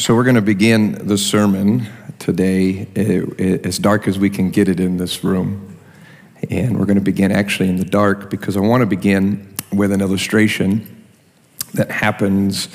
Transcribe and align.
So, 0.00 0.14
we're 0.14 0.24
going 0.24 0.36
to 0.36 0.40
begin 0.40 0.92
the 0.92 1.18
sermon 1.18 1.86
today 2.18 2.86
uh, 2.96 3.68
as 3.68 3.78
dark 3.78 4.08
as 4.08 4.18
we 4.18 4.30
can 4.30 4.48
get 4.48 4.66
it 4.66 4.80
in 4.80 4.96
this 4.96 5.22
room. 5.22 5.76
And 6.48 6.78
we're 6.78 6.86
going 6.86 6.96
to 6.96 7.04
begin 7.04 7.30
actually 7.30 7.68
in 7.68 7.76
the 7.76 7.84
dark 7.84 8.30
because 8.30 8.56
I 8.56 8.60
want 8.60 8.80
to 8.80 8.86
begin 8.86 9.54
with 9.74 9.92
an 9.92 10.00
illustration 10.00 11.04
that 11.74 11.90
happens 11.90 12.68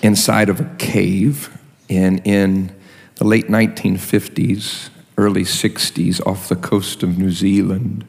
inside 0.00 0.48
of 0.48 0.60
a 0.60 0.74
cave. 0.78 1.54
And 1.90 2.26
in 2.26 2.74
the 3.16 3.24
late 3.24 3.48
1950s, 3.48 4.88
early 5.18 5.42
60s, 5.42 6.26
off 6.26 6.48
the 6.48 6.56
coast 6.56 7.02
of 7.02 7.18
New 7.18 7.32
Zealand, 7.32 8.06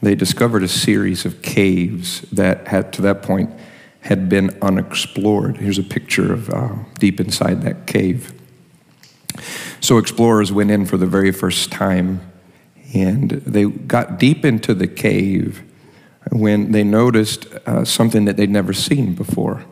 they 0.00 0.14
discovered 0.14 0.62
a 0.62 0.68
series 0.68 1.26
of 1.26 1.42
caves 1.42 2.22
that 2.32 2.66
had, 2.66 2.94
to 2.94 3.02
that 3.02 3.20
point, 3.22 3.50
had 4.00 4.28
been 4.28 4.56
unexplored. 4.62 5.58
Here's 5.58 5.78
a 5.78 5.82
picture 5.82 6.32
of 6.32 6.50
uh, 6.50 6.74
deep 6.98 7.20
inside 7.20 7.62
that 7.62 7.86
cave. 7.86 8.32
So 9.80 9.98
explorers 9.98 10.52
went 10.52 10.70
in 10.70 10.86
for 10.86 10.96
the 10.96 11.06
very 11.06 11.32
first 11.32 11.70
time 11.70 12.20
and 12.92 13.30
they 13.30 13.64
got 13.64 14.18
deep 14.18 14.44
into 14.44 14.74
the 14.74 14.88
cave 14.88 15.62
when 16.32 16.72
they 16.72 16.84
noticed 16.84 17.46
uh, 17.66 17.84
something 17.84 18.24
that 18.24 18.36
they'd 18.36 18.50
never 18.50 18.72
seen 18.72 19.14
before. 19.14 19.64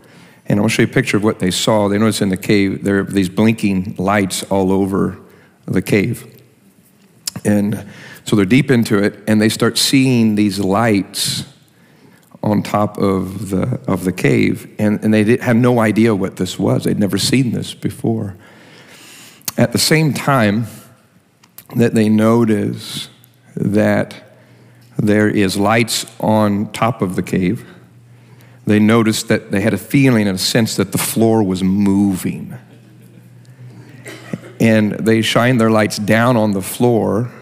And 0.47 0.61
I'll 0.61 0.69
show 0.69 0.83
you 0.83 0.89
a 0.89 0.91
picture 0.91 1.17
of 1.17 1.25
what 1.25 1.41
they 1.41 1.51
saw. 1.51 1.89
They 1.89 1.99
noticed 1.99 2.23
in 2.23 2.31
the 2.31 2.37
cave 2.37 2.85
there 2.85 3.01
are 3.01 3.05
these 3.05 3.29
blinking 3.29 3.97
lights 3.99 4.43
all 4.45 4.73
over 4.73 5.19
the 5.67 5.83
cave. 5.83 6.43
And 7.45 7.87
so 8.25 8.37
they're 8.37 8.45
deep 8.45 8.71
into 8.71 9.03
it 9.03 9.19
and 9.27 9.41
they 9.41 9.49
start 9.49 9.79
seeing 9.79 10.35
these 10.35 10.59
lights 10.59 11.45
on 12.43 12.63
top 12.63 12.99
of 12.99 13.51
the, 13.51 13.81
of 13.87 14.05
the 14.05 14.13
cave, 14.13 14.73
and, 14.79 15.03
and 15.05 15.13
they 15.13 15.25
did, 15.25 15.41
had 15.41 15.57
no 15.57 15.81
idea 15.81 16.15
what 16.15 16.37
this 16.37 16.59
was. 16.59 16.85
They'd 16.85 16.99
never 16.99 17.19
seen 17.19 17.53
this 17.53 17.75
before. 17.75 18.37
At 19.57 19.73
the 19.73 19.79
same 19.79 20.15
time 20.15 20.67
that 21.77 21.95
they 21.95 22.09
notice 22.09 23.09
that 23.57 24.15
there 24.97 25.29
is 25.29 25.57
lights 25.57 26.07
on 26.21 26.71
top 26.73 27.03
of 27.03 27.17
the 27.17 27.23
cave, 27.23 27.65
they 28.67 28.79
noticed 28.79 29.29
that 29.29 29.51
they 29.51 29.61
had 29.61 29.75
a 29.75 29.79
feeling 29.79 30.29
and 30.29 30.37
a 30.37 30.39
sense 30.39 30.77
that 30.77 30.93
the 30.93 30.99
floor 30.99 31.43
was 31.43 31.63
moving. 31.63 32.57
And 34.61 34.93
they 34.93 35.23
shined 35.23 35.61
their 35.61 35.71
lights 35.71 35.99
down 35.99 36.37
on 36.37 36.53
the 36.53 36.63
floor 36.63 37.33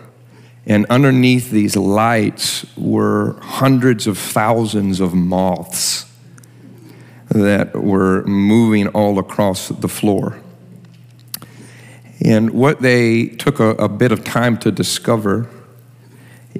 and 0.66 0.84
underneath 0.90 1.50
these 1.50 1.76
lights 1.76 2.66
were 2.76 3.38
hundreds 3.40 4.08
of 4.08 4.18
thousands 4.18 4.98
of 4.98 5.14
moths 5.14 6.06
that 7.28 7.74
were 7.74 8.24
moving 8.24 8.88
all 8.88 9.18
across 9.18 9.68
the 9.68 9.88
floor. 9.88 10.40
And 12.24 12.50
what 12.50 12.80
they 12.82 13.26
took 13.26 13.60
a, 13.60 13.70
a 13.70 13.88
bit 13.88 14.10
of 14.10 14.24
time 14.24 14.58
to 14.58 14.72
discover 14.72 15.48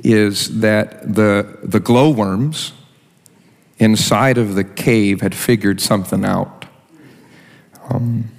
is 0.04 0.60
that 0.60 1.14
the, 1.14 1.58
the 1.62 1.80
glowworms 1.80 2.72
inside 3.78 4.38
of 4.38 4.54
the 4.54 4.64
cave 4.64 5.20
had 5.20 5.34
figured 5.34 5.80
something 5.80 6.24
out. 6.24 6.66
Um, 7.88 8.30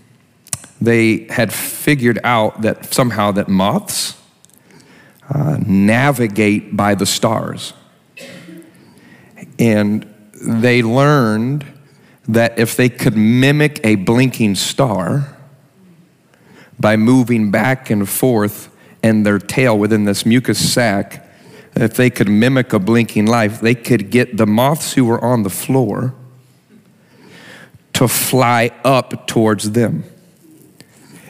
they 0.80 1.26
had 1.30 1.52
figured 1.52 2.20
out 2.24 2.62
that 2.62 2.94
somehow 2.94 3.32
that 3.34 3.48
moths 3.48 4.18
navigate 5.36 6.76
by 6.76 6.96
the 6.96 7.06
stars. 7.06 7.74
And 9.60 10.14
they 10.42 10.84
learned 10.84 11.66
that 12.28 12.60
if 12.60 12.76
they 12.76 12.90
could 12.90 13.16
mimic 13.16 13.80
a 13.84 13.96
blinking 13.96 14.56
star 14.56 15.36
by 16.80 16.96
moving 16.96 17.52
back 17.52 17.90
and 17.90 18.08
forth 18.08 18.70
and 19.02 19.26
their 19.26 19.40
tail 19.40 19.78
within 19.78 20.06
this 20.06 20.26
mucus 20.26 20.74
sac, 20.74 21.26
if 21.76 21.96
they 21.96 22.10
could 22.10 22.30
mimic 22.30 22.74
a 22.74 22.80
blinking 22.80 23.28
light, 23.28 23.52
they 23.62 23.76
could 23.76 24.10
get 24.10 24.38
the 24.38 24.46
moths 24.46 24.94
who 24.94 25.06
were 25.06 25.24
on 25.24 25.44
the 25.44 25.50
floor 25.50 26.14
to 27.94 28.08
fly 28.08 28.72
up 28.84 29.28
towards 29.28 29.72
them. 29.72 30.04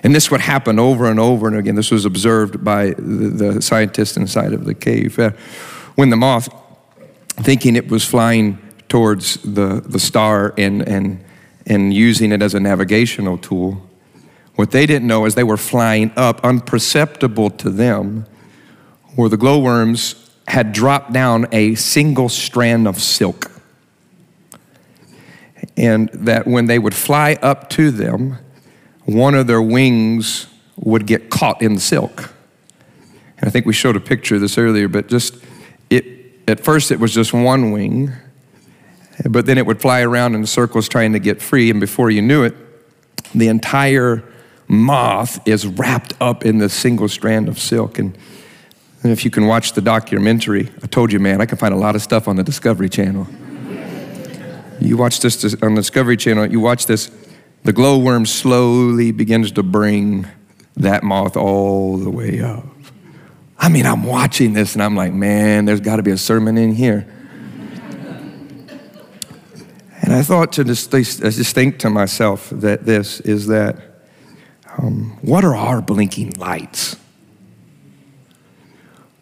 And 0.03 0.13
this 0.13 0.29
would 0.29 0.41
happen 0.41 0.79
over 0.79 1.09
and 1.09 1.19
over 1.19 1.47
and 1.47 1.57
again. 1.57 1.75
This 1.75 1.91
was 1.91 2.05
observed 2.05 2.63
by 2.63 2.91
the, 2.97 3.61
scientists 3.61 4.17
inside 4.17 4.53
of 4.53 4.65
the 4.65 4.73
cave. 4.73 5.17
Uh, 5.17 5.31
when 5.95 6.09
the 6.09 6.15
moth, 6.15 6.49
thinking 7.37 7.75
it 7.75 7.89
was 7.89 8.05
flying 8.05 8.59
towards 8.89 9.35
the, 9.37 9.81
the 9.85 9.99
star 9.99 10.53
and, 10.57 10.87
and, 10.87 11.23
and 11.65 11.93
using 11.93 12.31
it 12.31 12.41
as 12.41 12.53
a 12.53 12.59
navigational 12.59 13.37
tool, 13.37 13.87
what 14.55 14.71
they 14.71 14.85
didn't 14.85 15.07
know 15.07 15.25
is 15.25 15.35
they 15.35 15.43
were 15.43 15.57
flying 15.57 16.11
up, 16.15 16.41
unperceptible 16.41 17.57
to 17.57 17.69
them, 17.69 18.25
where 19.15 19.29
the 19.29 19.37
glowworms 19.37 20.31
had 20.47 20.71
dropped 20.71 21.13
down 21.13 21.47
a 21.51 21.75
single 21.75 22.29
strand 22.29 22.87
of 22.87 23.01
silk. 23.01 23.51
And 25.75 26.09
that 26.09 26.47
when 26.47 26.65
they 26.65 26.79
would 26.79 26.95
fly 26.95 27.37
up 27.41 27.69
to 27.71 27.91
them, 27.91 28.39
one 29.07 29.35
of 29.35 29.47
their 29.47 29.61
wings 29.61 30.47
would 30.75 31.07
get 31.07 31.29
caught 31.29 31.61
in 31.61 31.75
the 31.75 31.79
silk. 31.79 32.33
And 33.37 33.47
I 33.47 33.49
think 33.49 33.65
we 33.65 33.73
showed 33.73 33.95
a 33.95 34.01
picture 34.01 34.35
of 34.35 34.41
this 34.41 34.57
earlier, 34.57 34.89
but 34.89 35.07
just 35.07 35.35
it 35.89 36.05
at 36.47 36.59
first 36.59 36.91
it 36.91 36.99
was 36.99 37.13
just 37.13 37.33
one 37.33 37.71
wing, 37.71 38.11
but 39.29 39.45
then 39.45 39.57
it 39.57 39.65
would 39.65 39.81
fly 39.81 40.01
around 40.01 40.35
in 40.35 40.45
circles 40.45 40.89
trying 40.89 41.13
to 41.13 41.19
get 41.19 41.41
free, 41.41 41.69
and 41.69 41.79
before 41.79 42.11
you 42.11 42.21
knew 42.21 42.43
it, 42.43 42.53
the 43.33 43.47
entire 43.47 44.23
moth 44.67 45.39
is 45.47 45.65
wrapped 45.65 46.13
up 46.19 46.45
in 46.45 46.57
this 46.57 46.73
single 46.73 47.07
strand 47.07 47.47
of 47.47 47.57
silk. 47.57 47.99
And, 47.99 48.17
and 49.03 49.11
if 49.13 49.23
you 49.23 49.31
can 49.31 49.47
watch 49.47 49.71
the 49.71 49.81
documentary, 49.81 50.69
I 50.83 50.87
told 50.87 51.13
you, 51.13 51.19
man, 51.19 51.39
I 51.39 51.45
can 51.45 51.57
find 51.57 51.73
a 51.73 51.77
lot 51.77 51.95
of 51.95 52.01
stuff 52.01 52.27
on 52.27 52.35
the 52.35 52.43
Discovery 52.43 52.89
Channel. 52.89 53.25
You 54.81 54.97
watch 54.97 55.21
this 55.21 55.55
on 55.61 55.75
the 55.75 55.81
Discovery 55.81 56.17
Channel, 56.17 56.51
you 56.51 56.59
watch 56.59 56.87
this 56.87 57.09
the 57.63 57.73
glowworm 57.73 58.25
slowly 58.25 59.11
begins 59.11 59.51
to 59.53 59.63
bring 59.63 60.27
that 60.77 61.03
moth 61.03 61.35
all 61.35 61.97
the 61.97 62.09
way 62.09 62.41
up. 62.41 62.65
I 63.59 63.69
mean, 63.69 63.85
I'm 63.85 64.03
watching 64.03 64.53
this 64.53 64.73
and 64.73 64.83
I'm 64.83 64.95
like, 64.95 65.11
man, 65.13 65.65
there's 65.65 65.81
got 65.81 65.97
to 65.97 66.03
be 66.03 66.11
a 66.11 66.17
sermon 66.17 66.57
in 66.57 66.73
here. 66.73 67.07
and 70.01 70.13
I 70.13 70.21
thought 70.21 70.53
to 70.53 70.63
just, 70.63 70.91
think 70.91 71.79
to 71.79 71.89
myself 71.89 72.49
that 72.51 72.85
this 72.85 73.19
is 73.21 73.47
that 73.47 73.81
um, 74.77 75.17
what 75.21 75.43
are 75.43 75.55
our 75.55 75.81
blinking 75.81 76.33
lights? 76.37 76.97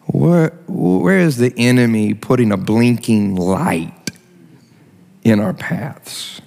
Where, 0.06 0.50
where 0.68 1.18
is 1.18 1.38
the 1.38 1.52
enemy 1.56 2.14
putting 2.14 2.52
a 2.52 2.56
blinking 2.56 3.34
light 3.36 4.10
in 5.24 5.40
our 5.40 5.54
paths? 5.54 6.40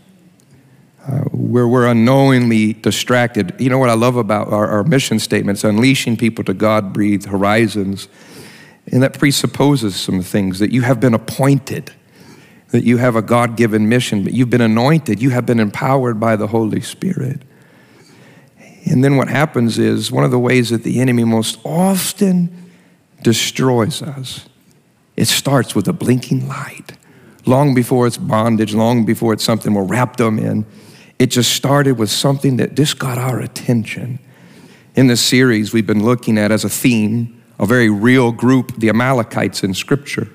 Uh, 1.09 1.21
where 1.31 1.67
we're 1.67 1.87
unknowingly 1.87 2.73
distracted. 2.73 3.55
You 3.57 3.69
know 3.69 3.79
what 3.79 3.89
I 3.89 3.95
love 3.95 4.15
about 4.15 4.53
our, 4.53 4.67
our 4.67 4.83
mission 4.83 5.17
statements 5.17 5.63
unleashing 5.63 6.17
people 6.17 6.43
to 6.43 6.53
God 6.53 6.93
breathed 6.93 7.25
horizons. 7.25 8.07
And 8.91 9.01
that 9.01 9.17
presupposes 9.17 9.95
some 9.95 10.21
things 10.21 10.59
that 10.59 10.71
you 10.71 10.83
have 10.83 10.99
been 10.99 11.15
appointed, 11.15 11.91
that 12.69 12.83
you 12.83 12.97
have 12.97 13.15
a 13.15 13.23
God 13.23 13.57
given 13.57 13.89
mission, 13.89 14.23
but 14.23 14.33
you've 14.33 14.51
been 14.51 14.61
anointed, 14.61 15.19
you 15.19 15.31
have 15.31 15.47
been 15.47 15.59
empowered 15.59 16.19
by 16.19 16.35
the 16.35 16.47
Holy 16.47 16.81
Spirit. 16.81 17.41
And 18.85 19.03
then 19.03 19.17
what 19.17 19.29
happens 19.29 19.79
is 19.79 20.11
one 20.11 20.23
of 20.23 20.31
the 20.31 20.39
ways 20.39 20.69
that 20.69 20.83
the 20.83 20.99
enemy 20.99 21.23
most 21.23 21.59
often 21.63 22.71
destroys 23.23 24.03
us, 24.03 24.47
it 25.15 25.25
starts 25.25 25.73
with 25.73 25.87
a 25.87 25.93
blinking 25.93 26.47
light. 26.47 26.93
Long 27.47 27.73
before 27.73 28.05
it's 28.05 28.17
bondage, 28.17 28.75
long 28.75 29.05
before 29.05 29.33
it's 29.33 29.43
something 29.43 29.73
we're 29.73 29.83
wrapped 29.83 30.17
them 30.17 30.37
in, 30.37 30.65
it 31.19 31.27
just 31.27 31.53
started 31.53 31.97
with 31.97 32.09
something 32.09 32.57
that 32.57 32.75
just 32.75 32.97
got 32.97 33.17
our 33.17 33.39
attention. 33.39 34.19
In 34.95 35.07
this 35.07 35.21
series, 35.21 35.73
we've 35.73 35.85
been 35.85 36.03
looking 36.03 36.37
at 36.37 36.51
as 36.51 36.63
a 36.63 36.69
theme 36.69 37.35
a 37.59 37.65
very 37.65 37.89
real 37.89 38.31
group, 38.31 38.73
the 38.77 38.89
Amalekites 38.89 39.63
in 39.63 39.73
Scripture. 39.73 40.29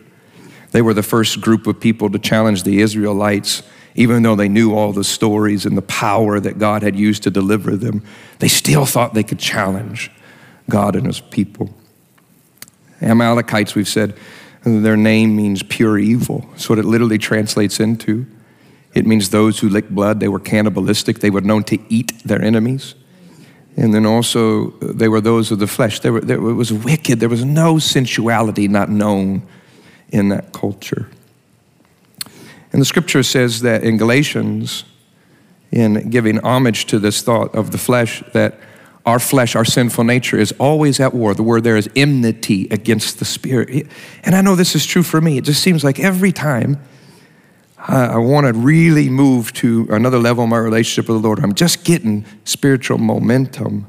They 0.72 0.82
were 0.82 0.92
the 0.92 1.02
first 1.02 1.40
group 1.40 1.66
of 1.66 1.80
people 1.80 2.10
to 2.10 2.18
challenge 2.18 2.64
the 2.64 2.80
Israelites, 2.80 3.62
even 3.94 4.22
though 4.22 4.36
they 4.36 4.48
knew 4.48 4.74
all 4.74 4.92
the 4.92 5.04
stories 5.04 5.64
and 5.64 5.76
the 5.76 5.82
power 5.82 6.38
that 6.38 6.58
God 6.58 6.82
had 6.82 6.94
used 6.94 7.22
to 7.22 7.30
deliver 7.30 7.76
them. 7.76 8.02
They 8.40 8.48
still 8.48 8.84
thought 8.84 9.14
they 9.14 9.22
could 9.22 9.38
challenge 9.38 10.10
God 10.68 10.96
and 10.96 11.06
His 11.06 11.20
people. 11.20 11.74
Amalekites, 13.00 13.74
we've 13.74 13.88
said, 13.88 14.14
their 14.64 14.96
name 14.96 15.36
means 15.36 15.62
pure 15.62 15.98
evil. 15.98 16.46
That's 16.50 16.68
what 16.68 16.78
it 16.78 16.84
literally 16.84 17.18
translates 17.18 17.80
into. 17.80 18.26
It 18.94 19.06
means 19.06 19.30
those 19.30 19.58
who 19.58 19.68
licked 19.68 19.94
blood, 19.94 20.20
they 20.20 20.28
were 20.28 20.40
cannibalistic, 20.40 21.18
they 21.18 21.30
were 21.30 21.40
known 21.40 21.64
to 21.64 21.78
eat 21.88 22.12
their 22.24 22.40
enemies. 22.40 22.94
And 23.76 23.92
then 23.92 24.06
also, 24.06 24.70
uh, 24.70 24.92
they 24.94 25.08
were 25.08 25.20
those 25.20 25.50
of 25.50 25.58
the 25.58 25.66
flesh. 25.66 25.98
They 25.98 26.10
were, 26.10 26.20
they, 26.20 26.34
it 26.34 26.38
was 26.38 26.72
wicked. 26.72 27.18
There 27.18 27.28
was 27.28 27.44
no 27.44 27.80
sensuality 27.80 28.68
not 28.68 28.88
known 28.88 29.42
in 30.10 30.28
that 30.28 30.52
culture. 30.52 31.08
And 32.72 32.80
the 32.80 32.84
scripture 32.84 33.24
says 33.24 33.62
that 33.62 33.82
in 33.82 33.96
Galatians, 33.96 34.84
in 35.72 36.08
giving 36.10 36.38
homage 36.38 36.86
to 36.86 37.00
this 37.00 37.20
thought 37.22 37.52
of 37.54 37.72
the 37.72 37.78
flesh 37.78 38.22
that 38.32 38.60
our 39.06 39.18
flesh, 39.18 39.54
our 39.54 39.64
sinful 39.64 40.04
nature 40.04 40.38
is 40.38 40.52
always 40.58 40.98
at 40.98 41.12
war. 41.12 41.34
The 41.34 41.42
word 41.42 41.64
there 41.64 41.76
is 41.76 41.90
enmity 41.94 42.68
against 42.70 43.18
the 43.18 43.24
spirit. 43.24 43.88
And 44.22 44.34
I 44.34 44.40
know 44.40 44.54
this 44.54 44.74
is 44.74 44.86
true 44.86 45.02
for 45.02 45.20
me. 45.20 45.36
It 45.36 45.44
just 45.44 45.62
seems 45.62 45.84
like 45.84 45.98
every 45.98 46.32
time 46.32 46.80
I, 47.86 48.16
want 48.16 48.46
to 48.46 48.52
really 48.52 49.10
move 49.10 49.52
to 49.54 49.86
another 49.90 50.18
level 50.18 50.44
in 50.44 50.50
my 50.50 50.56
relationship 50.58 51.08
with 51.08 51.20
the 51.20 51.26
Lord, 51.26 51.40
I'm 51.40 51.54
just 51.54 51.84
getting 51.84 52.24
spiritual 52.44 52.98
momentum. 52.98 53.86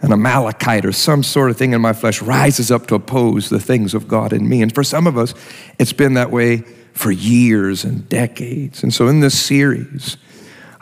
An 0.00 0.12
Amalekite 0.12 0.84
or 0.84 0.92
some 0.92 1.22
sort 1.22 1.50
of 1.50 1.56
thing 1.56 1.72
in 1.72 1.80
my 1.80 1.92
flesh 1.92 2.22
rises 2.22 2.70
up 2.70 2.86
to 2.88 2.94
oppose 2.94 3.48
the 3.48 3.58
things 3.58 3.94
of 3.94 4.06
God 4.06 4.32
in 4.32 4.48
me. 4.48 4.62
And 4.62 4.72
for 4.72 4.84
some 4.84 5.06
of 5.06 5.16
us, 5.16 5.34
it's 5.78 5.92
been 5.92 6.14
that 6.14 6.30
way 6.30 6.58
for 6.92 7.10
years 7.10 7.82
and 7.82 8.08
decades. 8.08 8.82
And 8.82 8.92
so 8.92 9.08
in 9.08 9.20
this 9.20 9.38
series, 9.38 10.18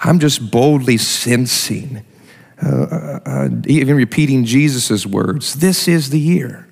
I'm 0.00 0.19
just 0.19 0.50
boldly 0.50 0.96
sensing 0.99 2.05
uh, 2.62 2.69
uh, 2.69 3.20
uh, 3.26 3.49
even 3.67 3.96
repeating 3.96 4.44
Jesus' 4.44 5.05
words 5.05 5.55
this 5.55 5.88
is 5.88 6.11
the 6.11 6.20
year. 6.20 6.69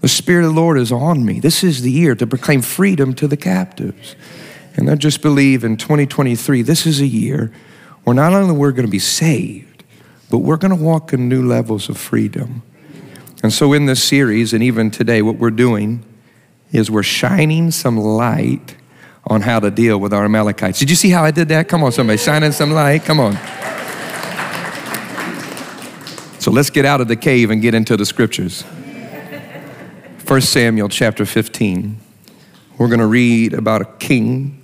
The 0.00 0.08
Spirit 0.08 0.46
of 0.46 0.54
the 0.54 0.60
Lord 0.60 0.78
is 0.78 0.92
on 0.92 1.24
me. 1.24 1.40
This 1.40 1.64
is 1.64 1.82
the 1.82 1.90
year 1.90 2.14
to 2.14 2.26
proclaim 2.26 2.62
freedom 2.62 3.14
to 3.14 3.26
the 3.26 3.36
captives. 3.36 4.14
And 4.76 4.90
I 4.90 4.94
just 4.94 5.22
believe 5.22 5.64
in 5.64 5.76
2023, 5.76 6.62
this 6.62 6.86
is 6.86 7.00
a 7.00 7.06
year 7.06 7.52
where 8.04 8.14
not 8.14 8.32
only 8.32 8.54
we're 8.54 8.72
going 8.72 8.86
to 8.86 8.90
be 8.90 8.98
saved, 8.98 9.84
but 10.30 10.38
we're 10.38 10.56
going 10.56 10.76
to 10.76 10.82
walk 10.82 11.12
in 11.12 11.28
new 11.28 11.46
levels 11.46 11.88
of 11.88 11.96
freedom. 11.96 12.62
And 13.42 13.52
so, 13.52 13.72
in 13.72 13.86
this 13.86 14.02
series, 14.02 14.52
and 14.52 14.62
even 14.62 14.90
today, 14.90 15.22
what 15.22 15.36
we're 15.36 15.50
doing 15.50 16.04
is 16.72 16.90
we're 16.90 17.02
shining 17.02 17.70
some 17.70 17.96
light 17.96 18.76
on 19.26 19.42
how 19.42 19.60
to 19.60 19.70
deal 19.70 19.98
with 19.98 20.12
our 20.12 20.24
Amalekites. 20.24 20.78
Did 20.78 20.90
you 20.90 20.96
see 20.96 21.10
how 21.10 21.24
I 21.24 21.30
did 21.30 21.48
that? 21.48 21.68
Come 21.68 21.82
on, 21.84 21.92
somebody, 21.92 22.18
shining 22.18 22.52
some 22.52 22.72
light. 22.72 23.04
Come 23.04 23.20
on. 23.20 23.38
So 26.40 26.50
let's 26.50 26.70
get 26.70 26.84
out 26.84 27.00
of 27.00 27.08
the 27.08 27.16
cave 27.16 27.50
and 27.50 27.60
get 27.60 27.74
into 27.74 27.96
the 27.96 28.06
scriptures. 28.06 28.62
1 28.62 30.40
Samuel 30.40 30.88
chapter 30.88 31.26
15. 31.26 31.98
We're 32.78 32.88
going 32.88 33.00
to 33.00 33.06
read 33.06 33.54
about 33.54 33.82
a 33.82 33.84
king. 33.84 34.57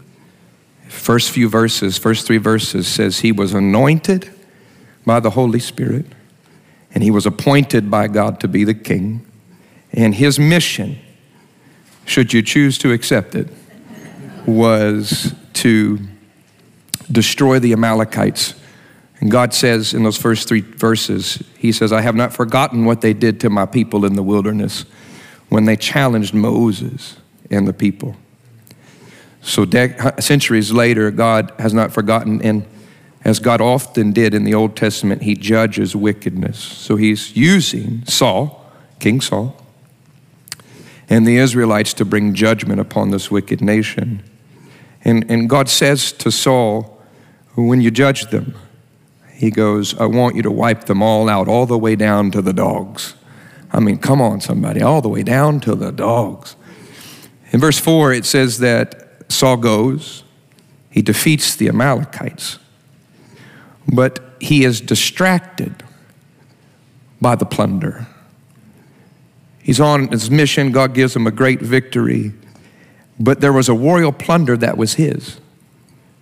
First 0.89 1.31
few 1.31 1.49
verses, 1.49 1.99
first 1.99 2.27
three 2.27 2.39
verses 2.39 2.87
says 2.87 3.21
he 3.21 3.33
was 3.33 3.55
anointed 3.55 4.33
by 5.07 5.21
the 5.21 5.31
Holy 5.31 5.59
Spirit 5.59 6.07
and 6.95 7.03
he 7.03 7.11
was 7.11 7.27
appointed 7.27 7.91
by 7.91 8.09
God 8.09 8.41
to 8.41 8.49
be 8.49 8.65
the 8.65 8.75
king. 8.75 9.27
And 9.93 10.15
his 10.15 10.39
mission, 10.39 10.99
should 12.05 12.33
you 12.33 12.43
choose 12.43 12.79
to 12.79 12.93
accept 12.93 13.35
it, 13.35 13.49
was 14.47 15.35
to 15.55 15.99
destroy 17.11 17.59
the 17.59 17.73
Amalekites 17.73 18.55
and 19.25 19.31
God 19.31 19.55
says 19.55 19.95
in 19.95 20.03
those 20.03 20.19
first 20.19 20.49
three 20.49 20.61
verses, 20.61 21.43
He 21.57 21.73
says, 21.73 21.95
I 21.95 22.03
have 22.03 22.15
not 22.15 22.35
forgotten 22.35 22.85
what 22.85 23.01
they 23.01 23.15
did 23.15 23.41
to 23.41 23.49
my 23.49 23.65
people 23.65 24.05
in 24.05 24.17
the 24.17 24.23
wilderness 24.23 24.85
when 25.49 25.65
they 25.65 25.77
challenged 25.77 26.35
Moses 26.35 27.17
and 27.51 27.67
the 27.67 27.73
people. 27.73 28.17
So, 29.45 29.67
de- 29.67 29.95
uh, 29.99 30.19
centuries 30.21 30.73
later, 30.73 31.11
God 31.11 31.53
has 31.59 31.75
not 31.75 31.93
forgotten, 31.93 32.41
and 32.41 32.65
as 33.25 33.39
God 33.39 33.61
often 33.61 34.13
did 34.13 34.33
in 34.33 34.45
the 34.45 34.55
Old 34.55 34.75
Testament, 34.75 35.23
He 35.23 35.35
judges 35.35 35.95
wickedness. 35.95 36.59
So, 36.59 36.97
He's 36.97 37.37
using 37.37 38.05
Saul, 38.07 38.73
King 39.01 39.21
Saul, 39.21 39.55
and 41.11 41.27
the 41.27 41.37
Israelites 41.37 41.93
to 41.95 42.07
bring 42.07 42.33
judgment 42.33 42.81
upon 42.81 43.11
this 43.11 43.31
wicked 43.31 43.61
nation. 43.61 44.23
And, 45.05 45.31
and 45.31 45.49
God 45.49 45.69
says 45.69 46.11
to 46.13 46.31
Saul, 46.31 46.99
when 47.55 47.83
you 47.83 47.91
judge 47.91 48.31
them, 48.31 48.55
he 49.35 49.51
goes, 49.51 49.99
I 50.01 50.07
want 50.07 50.37
you 50.37 50.43
to 50.43 50.51
wipe 50.51 50.85
them 50.85 51.03
all 51.03 51.29
out, 51.29 51.49
all 51.49 51.67
the 51.67 51.77
way 51.77 51.97
down 51.97 52.31
to 52.31 52.41
the 52.41 52.55
dogs. 52.55 53.15
I 53.71 53.81
mean, 53.81 53.99
come 53.99 54.23
on, 54.23 54.41
somebody, 54.41 54.81
all 54.81 55.03
the 55.03 55.11
way 55.11 55.23
down 55.23 55.61
to 55.61 55.75
the 55.75 55.93
dogs. 55.93 56.57
In 57.51 57.61
verse 57.61 57.79
4, 57.79 58.15
it 58.15 58.25
says 58.25 58.61
that 58.61 59.04
Saul 59.35 59.57
goes, 59.57 60.23
he 60.91 61.03
defeats 61.03 61.57
the 61.57 61.69
Amalekites, 61.69 62.59
but 63.93 64.21
he 64.41 64.65
is 64.65 64.81
distracted 64.81 65.83
by 67.21 67.35
the 67.35 67.45
plunder. 67.45 68.07
He's 69.59 69.81
on 69.81 70.09
his 70.09 70.31
mission, 70.31 70.73
God 70.73 70.95
gives 70.95 71.17
him 71.17 71.27
a 71.27 71.31
great 71.31 71.61
victory, 71.61 72.33
but 73.19 73.41
there 73.41 73.53
was 73.53 73.69
a 73.69 73.75
royal 73.75 74.13
plunder 74.13 74.57
that 74.57 74.77
was 74.77 74.95
his, 74.95 75.41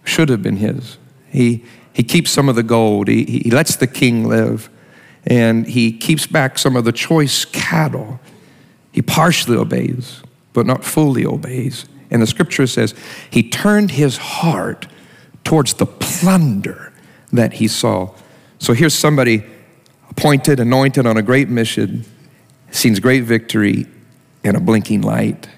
should 0.05 0.29
have 0.29 0.43
been 0.43 0.59
his. 0.59 0.97
He, 1.29 1.65
he 1.93 2.03
keeps 2.03 2.31
some 2.31 2.49
of 2.49 2.55
the 2.55 2.63
gold, 2.63 3.09
he, 3.09 3.25
he 3.25 3.51
lets 3.51 3.77
the 3.77 3.87
king 3.87 4.27
live, 4.27 4.71
and 5.27 5.67
he 5.67 5.93
keeps 5.93 6.27
back 6.27 6.59
some 6.59 6.77
of 6.77 6.85
the 6.85 6.93
choice 6.93 7.45
cattle. 7.45 8.21
He 8.91 9.03
partially 9.03 9.57
obeys, 9.57 10.23
but 10.53 10.67
not 10.67 10.85
fully 10.85 11.27
obeys. 11.27 11.87
And 12.13 12.23
the 12.23 12.27
scripture 12.27 12.67
says 12.67 12.95
he 13.31 13.43
turned 13.43 13.91
his 13.91 14.19
heart 14.19 14.87
towards 15.43 15.75
the 15.75 15.87
plunder 15.87 16.93
that 17.33 17.55
he 17.55 17.67
saw. 17.67 18.15
So 18.59 18.75
here's 18.75 18.95
somebody 18.95 19.43
appointed, 20.11 20.61
anointed 20.61 21.07
on 21.07 21.17
a 21.17 21.23
great 21.23 21.49
mission, 21.49 22.05
sees 22.71 23.01
great 23.01 23.25
victory 23.25 23.87
in 24.45 24.55
a 24.55 24.61
blinking 24.61 25.01
light. 25.01 25.49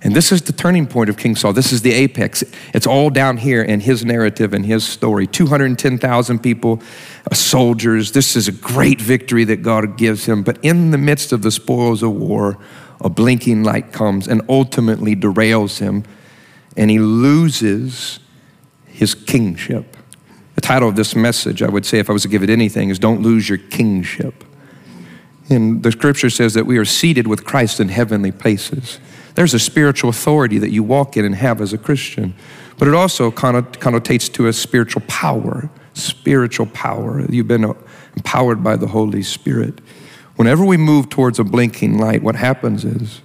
And 0.00 0.14
this 0.14 0.30
is 0.30 0.42
the 0.42 0.52
turning 0.52 0.86
point 0.86 1.10
of 1.10 1.16
King 1.16 1.34
Saul. 1.34 1.52
This 1.52 1.72
is 1.72 1.82
the 1.82 1.92
apex. 1.92 2.44
It's 2.72 2.86
all 2.86 3.10
down 3.10 3.36
here 3.36 3.62
in 3.62 3.80
his 3.80 4.04
narrative 4.04 4.52
and 4.52 4.64
his 4.64 4.86
story. 4.86 5.26
210,000 5.26 6.38
people, 6.38 6.80
uh, 7.28 7.34
soldiers. 7.34 8.12
This 8.12 8.36
is 8.36 8.46
a 8.46 8.52
great 8.52 9.00
victory 9.00 9.42
that 9.44 9.62
God 9.62 9.98
gives 9.98 10.26
him. 10.26 10.44
But 10.44 10.58
in 10.62 10.92
the 10.92 10.98
midst 10.98 11.32
of 11.32 11.42
the 11.42 11.50
spoils 11.50 12.04
of 12.04 12.12
war, 12.12 12.58
a 13.00 13.08
blinking 13.08 13.62
light 13.62 13.92
comes 13.92 14.26
and 14.28 14.42
ultimately 14.48 15.14
derails 15.14 15.78
him, 15.78 16.04
and 16.76 16.90
he 16.90 16.98
loses 16.98 18.18
his 18.86 19.14
kingship. 19.14 19.96
The 20.54 20.60
title 20.60 20.88
of 20.88 20.96
this 20.96 21.14
message, 21.14 21.62
I 21.62 21.68
would 21.68 21.86
say, 21.86 21.98
if 21.98 22.10
I 22.10 22.12
was 22.12 22.22
to 22.22 22.28
give 22.28 22.42
it 22.42 22.50
anything, 22.50 22.90
is 22.90 22.98
Don't 22.98 23.22
Lose 23.22 23.48
Your 23.48 23.58
Kingship. 23.58 24.44
And 25.48 25.82
the 25.82 25.92
scripture 25.92 26.30
says 26.30 26.54
that 26.54 26.66
we 26.66 26.78
are 26.78 26.84
seated 26.84 27.26
with 27.26 27.44
Christ 27.44 27.80
in 27.80 27.88
heavenly 27.88 28.32
places. 28.32 28.98
There's 29.34 29.54
a 29.54 29.58
spiritual 29.58 30.10
authority 30.10 30.58
that 30.58 30.70
you 30.70 30.82
walk 30.82 31.16
in 31.16 31.24
and 31.24 31.34
have 31.36 31.60
as 31.60 31.72
a 31.72 31.78
Christian, 31.78 32.34
but 32.76 32.88
it 32.88 32.94
also 32.94 33.30
connotates 33.30 34.32
to 34.32 34.48
a 34.48 34.52
spiritual 34.52 35.02
power. 35.06 35.70
Spiritual 35.94 36.66
power. 36.66 37.24
You've 37.28 37.48
been 37.48 37.74
empowered 38.16 38.62
by 38.62 38.76
the 38.76 38.86
Holy 38.86 39.22
Spirit. 39.22 39.80
Whenever 40.38 40.64
we 40.64 40.76
move 40.76 41.08
towards 41.08 41.40
a 41.40 41.44
blinking 41.44 41.98
light, 41.98 42.22
what 42.22 42.36
happens 42.36 42.84
is 42.84 43.22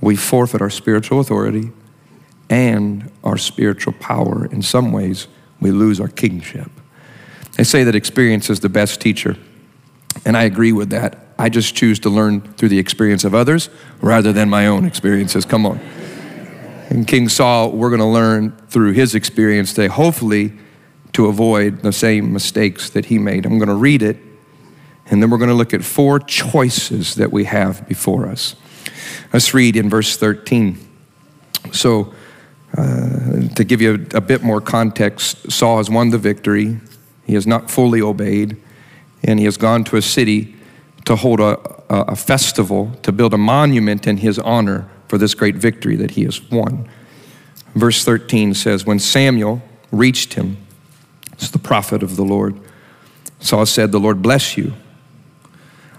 we 0.00 0.14
forfeit 0.14 0.60
our 0.60 0.70
spiritual 0.70 1.18
authority 1.18 1.72
and 2.48 3.10
our 3.24 3.36
spiritual 3.36 3.92
power. 3.94 4.46
In 4.46 4.62
some 4.62 4.92
ways, 4.92 5.26
we 5.60 5.72
lose 5.72 5.98
our 5.98 6.06
kingship. 6.06 6.70
They 7.56 7.64
say 7.64 7.82
that 7.82 7.96
experience 7.96 8.48
is 8.48 8.60
the 8.60 8.68
best 8.68 9.00
teacher, 9.00 9.36
and 10.24 10.36
I 10.36 10.44
agree 10.44 10.70
with 10.70 10.90
that. 10.90 11.18
I 11.36 11.48
just 11.48 11.74
choose 11.74 11.98
to 11.98 12.08
learn 12.08 12.40
through 12.40 12.68
the 12.68 12.78
experience 12.78 13.24
of 13.24 13.34
others 13.34 13.68
rather 14.00 14.32
than 14.32 14.48
my 14.48 14.68
own 14.68 14.84
experiences. 14.84 15.44
Come 15.44 15.66
on. 15.66 15.80
And 16.90 17.08
King 17.08 17.28
Saul, 17.28 17.72
we're 17.72 17.90
going 17.90 17.98
to 17.98 18.06
learn 18.06 18.52
through 18.68 18.92
his 18.92 19.16
experience 19.16 19.72
today, 19.72 19.88
hopefully, 19.88 20.52
to 21.14 21.26
avoid 21.26 21.82
the 21.82 21.92
same 21.92 22.32
mistakes 22.32 22.88
that 22.90 23.06
he 23.06 23.18
made. 23.18 23.46
I'm 23.46 23.58
going 23.58 23.68
to 23.68 23.74
read 23.74 24.02
it, 24.02 24.18
and 25.12 25.22
then 25.22 25.28
we're 25.28 25.36
going 25.36 25.50
to 25.50 25.54
look 25.54 25.74
at 25.74 25.84
four 25.84 26.18
choices 26.18 27.16
that 27.16 27.30
we 27.30 27.44
have 27.44 27.86
before 27.86 28.26
us. 28.26 28.56
Let's 29.30 29.52
read 29.52 29.76
in 29.76 29.90
verse 29.90 30.16
13. 30.16 30.78
So, 31.70 32.14
uh, 32.76 33.48
to 33.54 33.62
give 33.62 33.82
you 33.82 34.06
a, 34.14 34.16
a 34.16 34.20
bit 34.22 34.42
more 34.42 34.62
context, 34.62 35.52
Saul 35.52 35.76
has 35.76 35.90
won 35.90 36.08
the 36.08 36.18
victory. 36.18 36.80
He 37.26 37.34
has 37.34 37.46
not 37.46 37.70
fully 37.70 38.00
obeyed, 38.00 38.56
and 39.22 39.38
he 39.38 39.44
has 39.44 39.58
gone 39.58 39.84
to 39.84 39.98
a 39.98 40.02
city 40.02 40.56
to 41.04 41.14
hold 41.16 41.40
a, 41.40 41.58
a 41.90 42.16
festival, 42.16 42.92
to 43.02 43.12
build 43.12 43.34
a 43.34 43.38
monument 43.38 44.06
in 44.06 44.16
his 44.16 44.38
honor 44.38 44.88
for 45.08 45.18
this 45.18 45.34
great 45.34 45.56
victory 45.56 45.94
that 45.96 46.12
he 46.12 46.24
has 46.24 46.40
won. 46.50 46.88
Verse 47.74 48.02
13 48.02 48.54
says, 48.54 48.86
When 48.86 48.98
Samuel 48.98 49.60
reached 49.90 50.34
him, 50.34 50.56
it's 51.34 51.50
the 51.50 51.58
prophet 51.58 52.02
of 52.02 52.16
the 52.16 52.24
Lord, 52.24 52.58
Saul 53.40 53.66
said, 53.66 53.92
The 53.92 54.00
Lord 54.00 54.22
bless 54.22 54.56
you. 54.56 54.72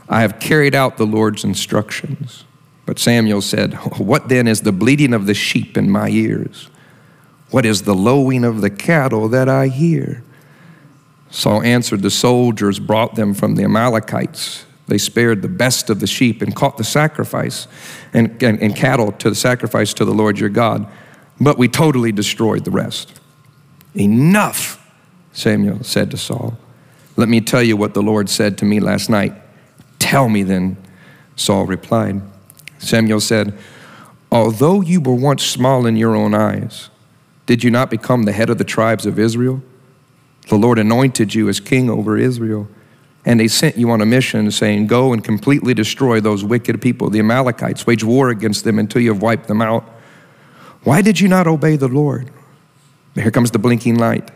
I 0.10 0.22
have 0.22 0.40
carried 0.40 0.76
out 0.76 0.98
the 0.98 1.06
Lord's 1.06 1.44
instructions. 1.44 2.44
But 2.86 3.00
Samuel 3.00 3.42
said, 3.42 3.74
What 3.98 4.30
then 4.30 4.48
is 4.48 4.62
the 4.62 4.72
bleating 4.72 5.14
of 5.14 5.26
the 5.26 5.34
sheep 5.34 5.78
in 5.78 5.90
my 5.90 6.10
ears? 6.10 6.70
What 7.52 7.66
is 7.66 7.84
the 7.84 7.96
lowing 7.96 8.44
of 8.44 8.62
the 8.62 8.70
cattle 8.70 9.30
that 9.30 9.48
I 9.48 9.68
hear? 9.68 10.24
Saul 11.30 11.62
answered, 11.62 12.02
The 12.02 12.10
soldiers 12.10 12.80
brought 12.80 13.16
them 13.16 13.34
from 13.34 13.56
the 13.56 13.64
Amalekites 13.64 14.66
they 14.88 14.98
spared 14.98 15.42
the 15.42 15.48
best 15.48 15.90
of 15.90 16.00
the 16.00 16.08
sheep 16.08 16.42
and 16.42 16.56
caught 16.56 16.78
the 16.78 16.84
sacrifice 16.84 17.68
and, 18.14 18.42
and, 18.44 18.62
and, 18.62 18.76
cattle 18.76 19.12
to 19.14 19.30
the 19.30 19.36
sacrifice 19.36 19.94
to 19.96 20.06
the 20.06 20.14
Lord 20.14 20.38
your 20.38 20.50
God, 20.50 20.88
but 21.40 21.58
we 21.58 21.68
totally 21.68 22.12
destroyed 22.12 22.66
the 22.66 22.72
rest. 22.72 23.20
Enough 23.96 24.80
Samuel 25.32 25.84
said 25.84 26.12
to 26.12 26.18
Saul. 26.18 26.58
Let 27.16 27.30
me 27.30 27.42
tell 27.42 27.64
you 27.64 27.78
what 27.78 27.94
the 27.94 28.04
Lord 28.04 28.30
said 28.30 28.58
to 28.60 28.66
me 28.66 28.80
last 28.80 29.10
night. 29.10 29.34
Tell 30.04 30.28
me 30.28 30.44
then, 30.44 30.76
Saul 31.38 31.66
replied. 31.66 32.22
Samuel 32.78 33.22
said, 33.22 33.58
Although 34.30 34.82
you 34.82 35.00
were 35.00 35.16
once 35.16 35.46
small 35.46 35.86
in 35.86 35.96
your 35.96 36.14
own 36.14 36.34
eyes, 36.34 36.90
did 37.46 37.64
you 37.64 37.72
not 37.72 37.90
become 37.90 38.24
the 38.24 38.34
head 38.34 38.50
of 38.50 38.58
the 38.58 38.66
tribes 38.66 39.06
of 39.06 39.18
Israel? 39.18 39.64
The 40.50 40.58
Lord 40.58 40.78
anointed 40.78 41.34
you 41.34 41.48
as 41.48 41.62
king 41.62 41.90
over 41.90 42.18
Israel. 42.18 42.68
And 43.24 43.40
they 43.40 43.48
sent 43.48 43.78
you 43.78 43.92
on 43.92 44.02
a 44.02 44.06
mission 44.06 44.52
saying, 44.52 44.88
Go 44.88 45.14
and 45.14 45.24
completely 45.24 45.74
destroy 45.74 46.20
those 46.20 46.44
wicked 46.44 46.82
people, 46.82 47.10
the 47.10 47.20
Amalekites. 47.20 47.88
Wage 47.88 48.04
war 48.04 48.28
against 48.28 48.66
them 48.66 48.80
until 48.80 49.02
you 49.02 49.14
have 49.14 49.22
wiped 49.22 49.48
them 49.48 49.62
out. 49.62 49.86
Why 50.84 51.02
did 51.02 51.22
you 51.22 51.30
not 51.30 51.48
obey 51.48 51.78
the 51.78 51.88
Lord? 51.88 52.30
Here 53.16 53.32
comes 53.32 53.52
the 53.52 53.58
blinking 53.58 53.98
light. 53.98 54.32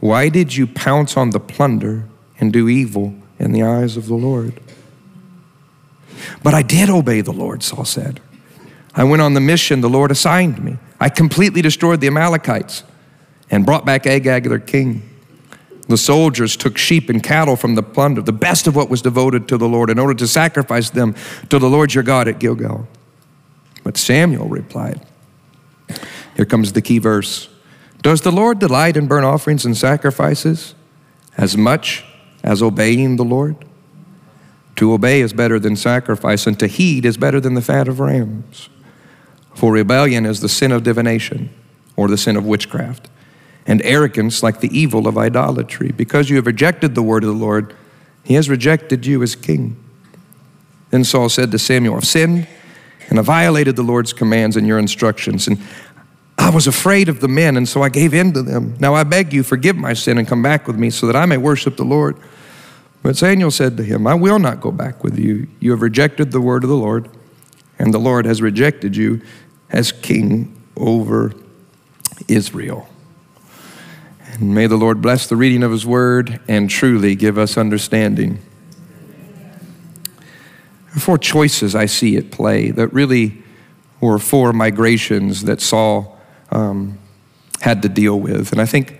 Why 0.00 0.28
did 0.28 0.54
you 0.54 0.66
pounce 0.66 1.16
on 1.16 1.30
the 1.30 1.40
plunder 1.40 2.06
and 2.38 2.52
do 2.52 2.68
evil 2.68 3.14
in 3.38 3.52
the 3.52 3.62
eyes 3.62 3.96
of 3.96 4.08
the 4.08 4.14
Lord? 4.14 4.60
But 6.42 6.54
I 6.54 6.62
did 6.62 6.90
obey 6.90 7.20
the 7.20 7.32
Lord, 7.32 7.62
Saul 7.62 7.84
said. 7.84 8.20
I 8.94 9.04
went 9.04 9.22
on 9.22 9.34
the 9.34 9.40
mission 9.40 9.80
the 9.80 9.88
Lord 9.88 10.10
assigned 10.10 10.62
me. 10.62 10.76
I 11.00 11.08
completely 11.08 11.62
destroyed 11.62 12.00
the 12.00 12.06
Amalekites 12.06 12.84
and 13.50 13.66
brought 13.66 13.84
back 13.84 14.06
Agag, 14.06 14.44
their 14.44 14.58
king. 14.58 15.02
The 15.88 15.98
soldiers 15.98 16.56
took 16.56 16.78
sheep 16.78 17.10
and 17.10 17.22
cattle 17.22 17.56
from 17.56 17.74
the 17.74 17.82
plunder, 17.82 18.22
the 18.22 18.32
best 18.32 18.66
of 18.66 18.74
what 18.74 18.88
was 18.88 19.02
devoted 19.02 19.48
to 19.48 19.58
the 19.58 19.68
Lord, 19.68 19.90
in 19.90 19.98
order 19.98 20.14
to 20.14 20.26
sacrifice 20.26 20.90
them 20.90 21.14
to 21.50 21.58
the 21.58 21.68
Lord 21.68 21.92
your 21.92 22.04
God 22.04 22.26
at 22.26 22.38
Gilgal. 22.38 22.88
But 23.82 23.98
Samuel 23.98 24.48
replied, 24.48 25.04
Here 26.36 26.46
comes 26.46 26.72
the 26.72 26.80
key 26.80 26.98
verse 26.98 27.50
Does 28.00 28.22
the 28.22 28.32
Lord 28.32 28.58
delight 28.58 28.96
in 28.96 29.06
burnt 29.06 29.26
offerings 29.26 29.66
and 29.66 29.76
sacrifices 29.76 30.74
as 31.36 31.56
much 31.56 32.04
as 32.42 32.62
obeying 32.62 33.16
the 33.16 33.24
Lord? 33.24 33.56
To 34.84 34.92
obey 34.92 35.22
is 35.22 35.32
better 35.32 35.58
than 35.58 35.76
sacrifice, 35.76 36.46
and 36.46 36.60
to 36.60 36.66
heed 36.66 37.06
is 37.06 37.16
better 37.16 37.40
than 37.40 37.54
the 37.54 37.62
fat 37.62 37.88
of 37.88 38.00
rams. 38.00 38.68
For 39.54 39.72
rebellion 39.72 40.26
is 40.26 40.42
the 40.42 40.48
sin 40.50 40.72
of 40.72 40.82
divination 40.82 41.48
or 41.96 42.06
the 42.06 42.18
sin 42.18 42.36
of 42.36 42.44
witchcraft 42.44 43.08
and 43.66 43.80
arrogance 43.80 44.42
like 44.42 44.60
the 44.60 44.68
evil 44.78 45.08
of 45.08 45.16
idolatry. 45.16 45.90
Because 45.90 46.28
you 46.28 46.36
have 46.36 46.44
rejected 46.44 46.94
the 46.94 47.02
word 47.02 47.24
of 47.24 47.30
the 47.30 47.34
Lord, 47.34 47.74
he 48.24 48.34
has 48.34 48.50
rejected 48.50 49.06
you 49.06 49.22
as 49.22 49.34
king. 49.34 49.82
Then 50.90 51.02
Saul 51.02 51.30
said 51.30 51.50
to 51.52 51.58
Samuel, 51.58 51.96
I've 51.96 52.04
sinned 52.04 52.46
and 53.08 53.18
I 53.18 53.22
violated 53.22 53.76
the 53.76 53.82
Lord's 53.82 54.12
commands 54.12 54.54
and 54.54 54.66
your 54.66 54.78
instructions. 54.78 55.46
And 55.46 55.62
I 56.36 56.50
was 56.50 56.66
afraid 56.66 57.08
of 57.08 57.20
the 57.20 57.28
men, 57.28 57.56
and 57.56 57.66
so 57.66 57.80
I 57.80 57.88
gave 57.88 58.12
in 58.12 58.34
to 58.34 58.42
them. 58.42 58.76
Now 58.80 58.94
I 58.94 59.04
beg 59.04 59.32
you, 59.32 59.44
forgive 59.44 59.76
my 59.76 59.94
sin 59.94 60.18
and 60.18 60.28
come 60.28 60.42
back 60.42 60.66
with 60.66 60.76
me 60.76 60.90
so 60.90 61.06
that 61.06 61.16
I 61.16 61.24
may 61.24 61.38
worship 61.38 61.78
the 61.78 61.84
Lord. 61.84 62.18
But 63.04 63.18
Samuel 63.18 63.50
said 63.50 63.76
to 63.76 63.82
him, 63.82 64.06
I 64.06 64.14
will 64.14 64.38
not 64.38 64.62
go 64.62 64.72
back 64.72 65.04
with 65.04 65.18
you. 65.18 65.46
You 65.60 65.72
have 65.72 65.82
rejected 65.82 66.32
the 66.32 66.40
word 66.40 66.64
of 66.64 66.70
the 66.70 66.76
Lord, 66.76 67.10
and 67.78 67.92
the 67.92 67.98
Lord 67.98 68.24
has 68.24 68.40
rejected 68.40 68.96
you 68.96 69.20
as 69.68 69.92
king 69.92 70.58
over 70.74 71.34
Israel. 72.28 72.88
And 74.32 74.54
may 74.54 74.66
the 74.66 74.78
Lord 74.78 75.02
bless 75.02 75.26
the 75.26 75.36
reading 75.36 75.62
of 75.62 75.70
His 75.70 75.84
word 75.84 76.40
and 76.48 76.70
truly 76.70 77.14
give 77.14 77.36
us 77.36 77.58
understanding. 77.58 78.38
Four 80.98 81.18
choices 81.18 81.74
I 81.74 81.84
see 81.84 82.16
at 82.16 82.30
play 82.30 82.70
that 82.70 82.88
really 82.88 83.42
were 84.00 84.18
four 84.18 84.54
migrations 84.54 85.42
that 85.42 85.60
Saul 85.60 86.18
um, 86.50 86.98
had 87.60 87.82
to 87.82 87.90
deal 87.90 88.18
with. 88.18 88.50
And 88.50 88.62
I 88.62 88.64
think 88.64 88.98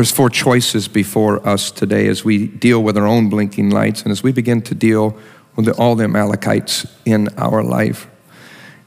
there's 0.00 0.10
four 0.10 0.30
choices 0.30 0.88
before 0.88 1.46
us 1.46 1.70
today 1.70 2.08
as 2.08 2.24
we 2.24 2.46
deal 2.46 2.82
with 2.82 2.96
our 2.96 3.06
own 3.06 3.28
blinking 3.28 3.68
lights 3.68 4.00
and 4.00 4.10
as 4.10 4.22
we 4.22 4.32
begin 4.32 4.62
to 4.62 4.74
deal 4.74 5.14
with 5.56 5.66
the, 5.66 5.74
all 5.74 5.94
the 5.94 6.04
Amalekites 6.04 6.86
in 7.04 7.28
our 7.36 7.62
life. 7.62 8.08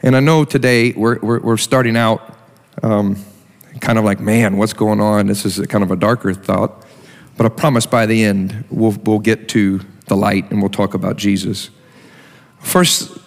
And 0.02 0.16
I 0.16 0.22
know 0.22 0.44
today 0.44 0.92
we're, 0.94 1.20
we're, 1.20 1.40
we're 1.40 1.58
starting 1.58 1.96
out. 1.96 2.36
Um, 2.82 3.24
kind 3.80 4.00
of 4.00 4.04
like, 4.04 4.20
man, 4.20 4.58
what's 4.58 4.74
going 4.74 5.00
on? 5.00 5.28
This 5.28 5.46
is 5.46 5.64
kind 5.68 5.84
of 5.84 5.92
a 5.92 5.96
darker 5.96 6.34
thought. 6.34 6.84
But 7.38 7.46
I 7.46 7.50
promise 7.50 7.86
by 7.86 8.08
the 8.08 8.24
end, 8.24 8.66
we'll, 8.72 8.98
we'll 9.04 9.20
get 9.20 9.48
to 9.50 9.82
the 10.08 10.16
light 10.16 10.50
and 10.50 10.62
we'll 10.62 10.72
talk 10.72 10.96
about 10.96 11.18
Jesus. 11.18 11.70
First 12.58 13.20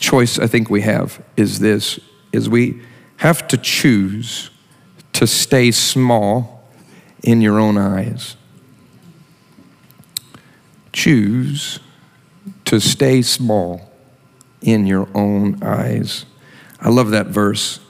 choice 0.00 0.38
I 0.38 0.46
think 0.46 0.70
we 0.70 0.80
have 0.80 1.22
is 1.36 1.58
this, 1.58 2.00
is 2.32 2.48
we 2.48 2.80
have 3.18 3.46
to 3.48 3.58
choose 3.58 4.48
to 5.12 5.26
stay 5.26 5.72
small 5.72 6.53
in 7.24 7.40
your 7.40 7.58
own 7.58 7.76
eyes. 7.76 8.36
Choose 10.92 11.80
to 12.66 12.78
stay 12.78 13.20
small 13.22 13.90
in 14.62 14.86
your 14.86 15.08
own 15.12 15.60
eyes. 15.62 16.24
I 16.80 16.90
love 16.90 17.10
that 17.10 17.26
verse 17.26 17.80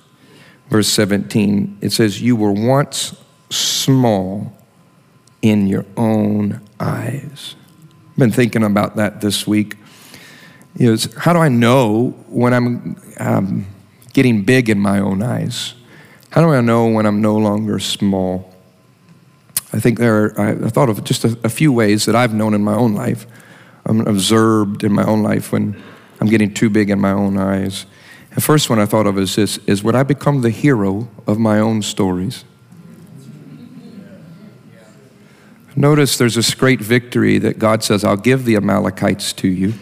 verse 0.68 0.88
17, 0.88 1.78
it 1.80 1.92
says, 1.92 2.20
You 2.22 2.36
were 2.36 2.52
once 2.52 3.14
small 3.50 4.56
in 5.42 5.66
your 5.66 5.84
own 5.96 6.60
eyes. 6.80 7.54
I've 8.10 8.16
been 8.16 8.32
thinking 8.32 8.62
about 8.62 8.96
that 8.96 9.20
this 9.20 9.46
week. 9.46 9.76
Is 10.76 11.14
how 11.14 11.32
do 11.32 11.38
I 11.38 11.48
know 11.48 12.10
when 12.28 12.52
I'm 12.52 13.00
um, 13.20 13.66
getting 14.12 14.42
big 14.42 14.68
in 14.68 14.80
my 14.80 14.98
own 14.98 15.22
eyes? 15.22 15.74
How 16.30 16.40
do 16.40 16.48
I 16.48 16.60
know 16.60 16.88
when 16.88 17.06
I'm 17.06 17.20
no 17.20 17.36
longer 17.36 17.78
small? 17.78 18.53
I 19.74 19.80
think 19.80 19.98
there 19.98 20.26
are, 20.26 20.64
I 20.64 20.68
thought 20.68 20.88
of 20.88 21.02
just 21.02 21.24
a, 21.24 21.36
a 21.42 21.48
few 21.48 21.72
ways 21.72 22.04
that 22.06 22.14
I've 22.14 22.32
known 22.32 22.54
in 22.54 22.62
my 22.62 22.74
own 22.74 22.94
life. 22.94 23.26
I'm 23.84 24.06
observed 24.06 24.84
in 24.84 24.92
my 24.92 25.04
own 25.04 25.24
life 25.24 25.50
when 25.50 25.82
I'm 26.20 26.28
getting 26.28 26.54
too 26.54 26.70
big 26.70 26.90
in 26.90 27.00
my 27.00 27.10
own 27.10 27.36
eyes. 27.36 27.84
The 28.36 28.40
first 28.40 28.70
one 28.70 28.78
I 28.78 28.86
thought 28.86 29.08
of 29.08 29.18
is 29.18 29.34
this 29.34 29.58
is 29.66 29.82
when 29.82 29.96
I 29.96 30.04
become 30.04 30.42
the 30.42 30.50
hero 30.50 31.08
of 31.26 31.40
my 31.40 31.58
own 31.58 31.82
stories. 31.82 32.44
Notice 35.74 36.18
there's 36.18 36.36
this 36.36 36.54
great 36.54 36.80
victory 36.80 37.38
that 37.38 37.58
God 37.58 37.82
says, 37.82 38.04
I'll 38.04 38.16
give 38.16 38.44
the 38.44 38.54
Amalekites 38.54 39.32
to 39.34 39.48
you. 39.48 39.74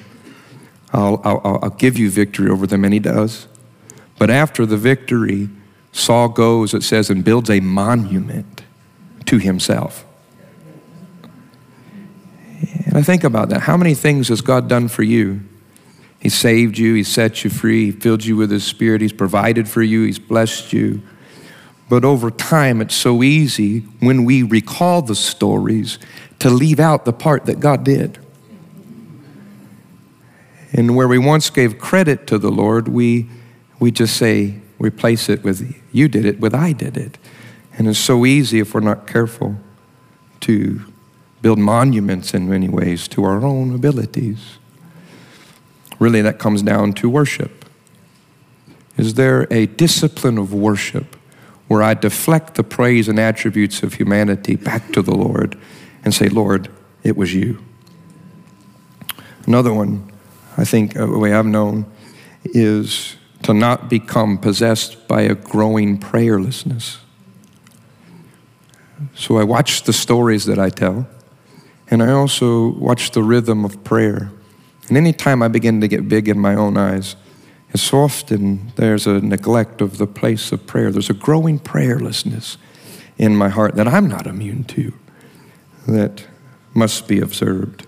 I'll, 0.95 1.21
I'll, 1.23 1.61
I'll 1.63 1.71
give 1.71 1.99
you 1.99 2.09
victory 2.09 2.51
over 2.51 2.67
them, 2.67 2.85
and 2.85 2.95
he 2.95 3.01
does. 3.01 3.47
But 4.19 4.31
after 4.31 4.65
the 4.65 4.79
victory, 4.79 5.51
Saul 5.93 6.31
goes, 6.31 6.73
it 6.73 6.83
says, 6.83 7.11
and 7.11 7.23
builds 7.23 7.51
a 7.51 7.61
monument 7.61 8.62
to 9.33 9.39
himself. 9.39 10.05
And 12.85 12.99
I 12.99 13.03
think 13.03 13.25
about 13.25 13.49
that. 13.49 13.63
How 13.63 13.79
many 13.79 13.95
things 13.95 14.29
has 14.29 14.43
God 14.43 14.69
done 14.69 14.89
for 14.89 15.03
you? 15.03 15.41
He 16.21 16.29
saved 16.29 16.77
you, 16.77 16.93
He 16.93 17.03
set 17.03 17.43
you 17.43 17.49
free, 17.49 17.87
He 17.87 17.93
filled 17.93 18.27
you 18.27 18.37
with 18.37 18.51
His 18.51 18.63
Spirit, 18.63 19.01
He's 19.01 19.15
provided 19.15 19.71
for 19.71 19.83
you, 19.83 20.05
He's 20.05 20.19
blessed 20.19 20.75
you. 20.75 21.01
But 21.89 22.05
over 22.05 22.31
time, 22.31 22.83
it's 22.83 22.95
so 22.95 23.23
easy 23.23 23.81
when 24.01 24.27
we 24.27 24.43
recall 24.43 25.01
the 25.01 25.15
stories 25.15 25.99
to 26.41 26.51
leave 26.51 26.79
out 26.79 27.07
the 27.07 27.13
part 27.15 27.47
that 27.47 27.59
God 27.59 27.85
did. 27.85 28.19
And 30.75 30.95
where 30.95 31.09
we 31.09 31.17
once 31.17 31.49
gave 31.49 31.79
credit 31.79 32.27
to 32.27 32.37
the 32.37 32.51
Lord, 32.51 32.87
we, 32.87 33.31
we 33.79 33.91
just 33.93 34.19
say, 34.19 34.61
replace 34.79 35.31
it 35.31 35.43
with, 35.43 35.75
you 35.91 36.09
did 36.09 36.27
it, 36.27 36.39
with 36.39 36.55
I 36.55 36.73
did 36.73 36.99
it. 36.99 37.17
And 37.79 37.89
it's 37.89 37.99
so 37.99 38.27
easy 38.27 38.61
if 38.61 38.75
we're 38.75 38.81
not 38.81 39.07
careful 39.07 39.57
to 40.41 40.83
build 41.41 41.59
monuments 41.59 42.35
in 42.35 42.49
many 42.49 42.69
ways 42.69 43.09
to 43.09 43.25
our 43.25 43.45
own 43.45 43.75
abilities. 43.75 44.59
Really, 45.99 46.23
that 46.23 46.39
comes 46.39 46.63
down 46.63 46.93
to 46.95 47.09
worship. 47.09 47.65
Is 48.97 49.15
there 49.15 49.47
a 49.51 49.67
discipline 49.67 50.39
of 50.39 50.53
worship 50.53 51.17
where 51.69 51.83
I 51.83 51.95
deflect 51.95 52.55
the 52.55 52.65
praise 52.65 53.09
and 53.09 53.19
attributes 53.19 53.83
of 53.83 53.95
humanity 53.95 54.57
back 54.57 54.93
to 54.93 55.03
the 55.03 55.15
Lord 55.15 55.59
and 56.05 56.13
say, 56.13 56.29
Lord, 56.29 56.69
it 57.03 57.17
was 57.17 57.33
you? 57.35 57.63
Another 59.47 59.73
one, 59.73 60.13
I 60.57 60.65
think, 60.65 60.97
uh, 60.97 61.11
a 61.11 61.19
way 61.19 61.33
I've 61.33 61.47
known, 61.47 61.87
is 62.45 63.17
to 63.43 63.55
not 63.55 63.89
become 63.89 64.39
possessed 64.39 65.09
by 65.09 65.23
a 65.23 65.35
growing 65.35 65.99
prayerlessness. 65.99 66.99
So 69.15 69.39
I 69.39 69.45
watch 69.45 69.83
the 69.83 69.93
stories 69.93 70.45
that 70.47 70.59
I 70.59 70.71
tell, 70.71 71.07
and 71.91 72.03
I 72.03 72.11
also 72.11 72.69
watch 72.69 73.11
the 73.11 73.23
rhythm 73.23 73.65
of 73.65 73.83
prayer. 73.85 74.31
And 74.89 74.97
anytime 74.97 75.43
I 75.43 75.49
begin 75.49 75.81
to 75.81 75.89
get 75.89 76.09
big 76.09 76.29
in 76.29 76.39
my 76.39 76.55
own 76.55 76.77
eyes, 76.77 77.17
it's 77.71 77.93
often 77.93 78.73
there's 78.77 79.07
a 79.07 79.21
neglect 79.21 79.81
of 79.81 79.99
the 79.99 80.07
place 80.07 80.53
of 80.53 80.67
prayer. 80.67 80.91
There's 80.91 81.11
a 81.11 81.15
growing 81.15 81.59
prayerlessness 81.59 82.57
in 83.17 83.37
my 83.37 83.49
heart 83.49 83.77
that 83.77 83.89
I'm 83.89 84.09
not 84.09 84.27
immune 84.27 84.65
to, 84.65 84.93
that 85.87 86.27
must 86.75 87.09
be 87.09 87.21
observed. 87.21 87.87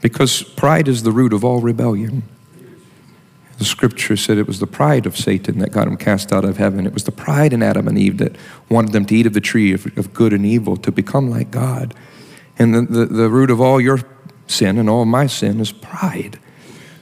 Because 0.00 0.42
pride 0.42 0.88
is 0.88 1.02
the 1.02 1.12
root 1.12 1.32
of 1.32 1.44
all 1.44 1.60
rebellion. 1.60 2.24
The 3.58 3.64
scripture 3.64 4.16
said 4.16 4.36
it 4.36 4.46
was 4.46 4.58
the 4.58 4.66
pride 4.66 5.06
of 5.06 5.16
Satan 5.16 5.58
that 5.60 5.70
got 5.72 5.86
him 5.86 5.96
cast 5.96 6.32
out 6.32 6.44
of 6.44 6.56
heaven. 6.56 6.86
It 6.86 6.92
was 6.92 7.04
the 7.04 7.12
pride 7.12 7.52
in 7.52 7.62
Adam 7.62 7.86
and 7.86 7.96
Eve 7.96 8.18
that 8.18 8.36
wanted 8.68 8.92
them 8.92 9.04
to 9.06 9.14
eat 9.14 9.26
of 9.26 9.32
the 9.32 9.40
tree 9.40 9.72
of, 9.72 9.86
of 9.96 10.12
good 10.12 10.32
and 10.32 10.44
evil, 10.44 10.76
to 10.78 10.90
become 10.90 11.30
like 11.30 11.50
God. 11.50 11.94
And 12.58 12.74
the, 12.74 12.82
the, 12.82 13.06
the 13.06 13.30
root 13.30 13.50
of 13.50 13.60
all 13.60 13.80
your 13.80 14.00
sin 14.46 14.78
and 14.78 14.90
all 14.90 15.04
my 15.04 15.26
sin 15.26 15.60
is 15.60 15.72
pride. 15.72 16.38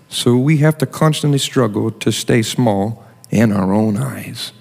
So 0.08 0.36
we 0.36 0.58
have 0.58 0.76
to 0.78 0.86
constantly 0.86 1.38
struggle 1.38 1.90
to 1.90 2.12
stay 2.12 2.42
small 2.42 3.02
in 3.30 3.50
our 3.50 3.72
own 3.72 3.96
eyes. 3.96 4.52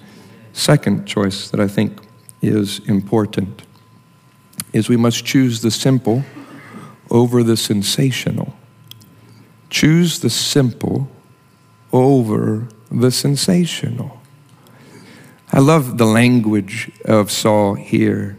Second 0.54 1.06
choice 1.06 1.50
that 1.50 1.60
I 1.60 1.68
think 1.68 2.00
is 2.40 2.80
important 2.88 3.62
is 4.72 4.88
we 4.88 4.96
must 4.96 5.24
choose 5.24 5.60
the 5.60 5.70
simple 5.70 6.24
over 7.10 7.42
the 7.42 7.56
sensational. 7.56 8.54
Choose 9.68 10.20
the 10.20 10.30
simple 10.30 11.08
over 11.92 12.68
the 12.90 13.10
sensational. 13.10 14.20
I 15.52 15.60
love 15.60 15.98
the 15.98 16.06
language 16.06 16.90
of 17.04 17.30
Saul 17.30 17.74
here. 17.74 18.38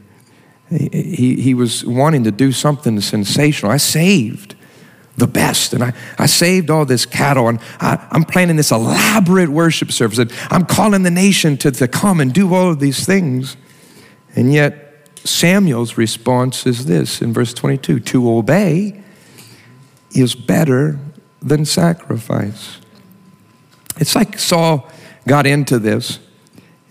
He, 0.70 1.36
he, 1.36 1.54
was 1.54 1.86
wanting 1.86 2.24
to 2.24 2.32
do 2.32 2.52
something 2.52 3.00
sensational. 3.02 3.72
I 3.72 3.78
saved 3.78 4.56
the 5.18 5.28
best, 5.28 5.74
and 5.74 5.84
I, 5.84 5.94
I 6.18 6.26
saved 6.26 6.72
all 6.72 6.86
this 6.86 7.06
cattle, 7.06 7.48
and 7.48 7.60
I, 7.80 8.08
am 8.12 8.24
planning 8.24 8.56
this 8.56 8.72
elaborate 8.72 9.50
worship 9.50 9.92
service, 9.92 10.18
and 10.18 10.34
I'm 10.50 10.66
calling 10.66 11.04
the 11.04 11.12
nation 11.12 11.58
to, 11.58 11.72
to 11.72 11.88
come 11.88 12.20
and 12.20 12.34
do 12.34 12.52
all 12.56 12.72
of 12.72 12.80
these 12.80 13.06
things. 13.06 13.56
And 14.36 14.52
yet, 14.52 15.12
Samuel's 15.24 15.98
response 15.98 16.66
is 16.66 16.86
this 16.86 17.22
in 17.22 17.32
verse 17.32 17.54
22 17.54 18.00
to 18.00 18.32
obey 18.32 19.04
is 20.16 20.34
better 20.34 21.00
than 21.42 21.66
sacrifice. 21.66 22.80
It's 23.98 24.16
like 24.16 24.40
Saul 24.40 24.90
got 25.28 25.46
into 25.46 25.80
this 25.80 26.20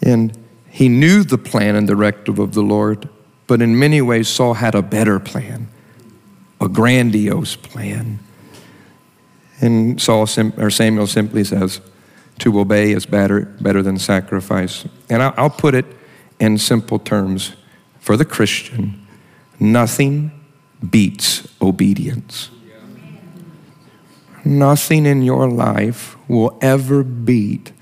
and 0.03 0.37
he 0.71 0.89
knew 0.89 1.23
the 1.23 1.39
plan 1.39 1.77
and 1.77 1.87
directive 1.87 2.39
of 2.39 2.55
the 2.55 2.63
Lord, 2.63 3.09
but 3.47 3.61
in 3.61 3.79
many 3.79 4.01
ways, 4.01 4.29
Saul 4.29 4.55
had 4.55 4.75
a 4.75 4.83
better 4.83 5.21
plan, 5.21 5.69
a 6.61 6.69
grandiose 6.69 7.57
plan. 7.57 8.19
And 9.61 10.01
Saul 10.01 10.27
or 10.57 10.71
Samuel 10.71 11.07
simply 11.07 11.45
says, 11.45 11.81
to 12.39 12.59
obey 12.59 12.93
is 12.93 13.07
better, 13.07 13.43
better 13.61 13.83
than 13.83 13.99
sacrifice. 13.99 14.87
And 15.09 15.23
I'll 15.23 15.51
put 15.51 15.75
it 15.75 15.87
in 16.41 16.59
simple 16.59 16.99
terms 16.99 17.53
for 18.01 18.17
the 18.17 18.25
Christian 18.25 19.07
nothing 19.61 20.33
beats 20.91 21.47
obedience. 21.61 22.51
Nothing 24.45 25.07
in 25.07 25.23
your 25.23 25.49
life 25.49 26.17
will 26.33 26.59
ever 26.61 27.03
beat 27.03 27.73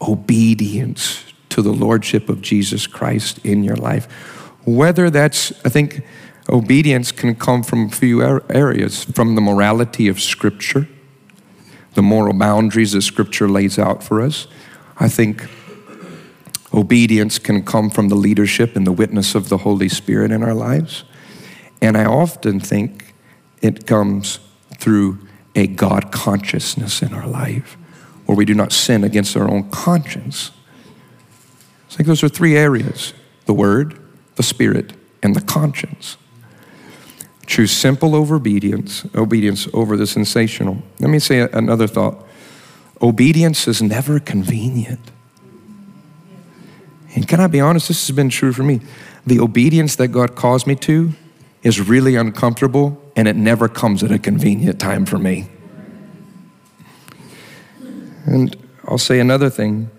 obedience 0.00 1.24
to 1.48 1.62
the 1.62 1.72
Lordship 1.72 2.28
of 2.28 2.42
Jesus 2.42 2.86
Christ 2.86 3.38
in 3.44 3.62
your 3.62 3.76
life. 3.76 4.06
Whether 4.66 5.10
that's, 5.10 5.52
I 5.64 5.68
think, 5.68 6.04
obedience 6.48 7.12
can 7.12 7.34
come 7.34 7.62
from 7.62 7.86
a 7.86 7.90
few 7.90 8.22
er-, 8.22 8.44
areas 8.50 9.04
from 9.04 9.34
the 9.34 9.40
morality 9.40 10.08
of 10.08 10.20
Scripture, 10.20 10.88
the 11.94 12.02
moral 12.02 12.34
boundaries 12.34 12.92
that 12.92 13.02
Scripture 13.02 13.48
lays 13.48 13.78
out 13.78 14.02
for 14.02 14.20
us. 14.20 14.48
I 14.98 15.08
think 15.08 15.48
obedience 16.72 17.38
can 17.38 17.64
come 17.64 17.90
from 17.90 18.08
the 18.08 18.16
leadership 18.16 18.74
and 18.74 18.86
the 18.86 18.92
witness 18.92 19.34
of 19.34 19.48
the 19.48 19.58
Holy 19.58 19.88
Spirit 19.88 20.32
in 20.32 20.42
our 20.42 20.54
lives. 20.54 21.04
And 21.80 21.96
I 21.96 22.04
often 22.04 22.58
think 22.58 23.14
it 23.62 23.86
comes 23.86 24.40
through 24.78 25.18
a 25.54 25.66
God 25.66 26.10
consciousness 26.10 27.00
in 27.02 27.14
our 27.14 27.26
life, 27.26 27.76
where 28.26 28.36
we 28.36 28.44
do 28.44 28.54
not 28.54 28.72
sin 28.72 29.04
against 29.04 29.36
our 29.36 29.50
own 29.50 29.70
conscience. 29.70 30.50
I 31.90 31.94
think 31.94 32.06
those 32.06 32.22
are 32.22 32.28
three 32.28 32.56
areas 32.56 33.14
the 33.46 33.54
Word, 33.54 33.98
the 34.36 34.42
Spirit, 34.42 34.94
and 35.22 35.36
the 35.36 35.40
conscience. 35.40 36.16
Choose 37.46 37.70
simple 37.70 38.14
over 38.14 38.36
obedience, 38.36 39.04
obedience 39.14 39.68
over 39.74 39.96
the 39.96 40.06
sensational. 40.06 40.82
Let 40.98 41.10
me 41.10 41.18
say 41.18 41.40
another 41.40 41.86
thought. 41.86 42.26
Obedience 43.02 43.68
is 43.68 43.82
never 43.82 44.18
convenient. 44.18 45.10
And 47.14 47.28
can 47.28 47.40
I 47.40 47.46
be 47.46 47.60
honest? 47.60 47.88
This 47.88 48.06
has 48.06 48.16
been 48.16 48.30
true 48.30 48.52
for 48.52 48.62
me. 48.62 48.80
The 49.26 49.40
obedience 49.40 49.96
that 49.96 50.08
God 50.08 50.34
calls 50.34 50.66
me 50.66 50.74
to 50.76 51.12
is 51.62 51.80
really 51.80 52.16
uncomfortable 52.16 53.00
and 53.14 53.28
it 53.28 53.36
never 53.36 53.68
comes 53.68 54.02
at 54.02 54.10
a 54.10 54.18
convenient 54.18 54.80
time 54.80 55.06
for 55.06 55.18
me. 55.18 55.48
And 58.24 58.56
I'll 58.86 58.98
say 58.98 59.20
another 59.20 59.50
thing 59.50 59.90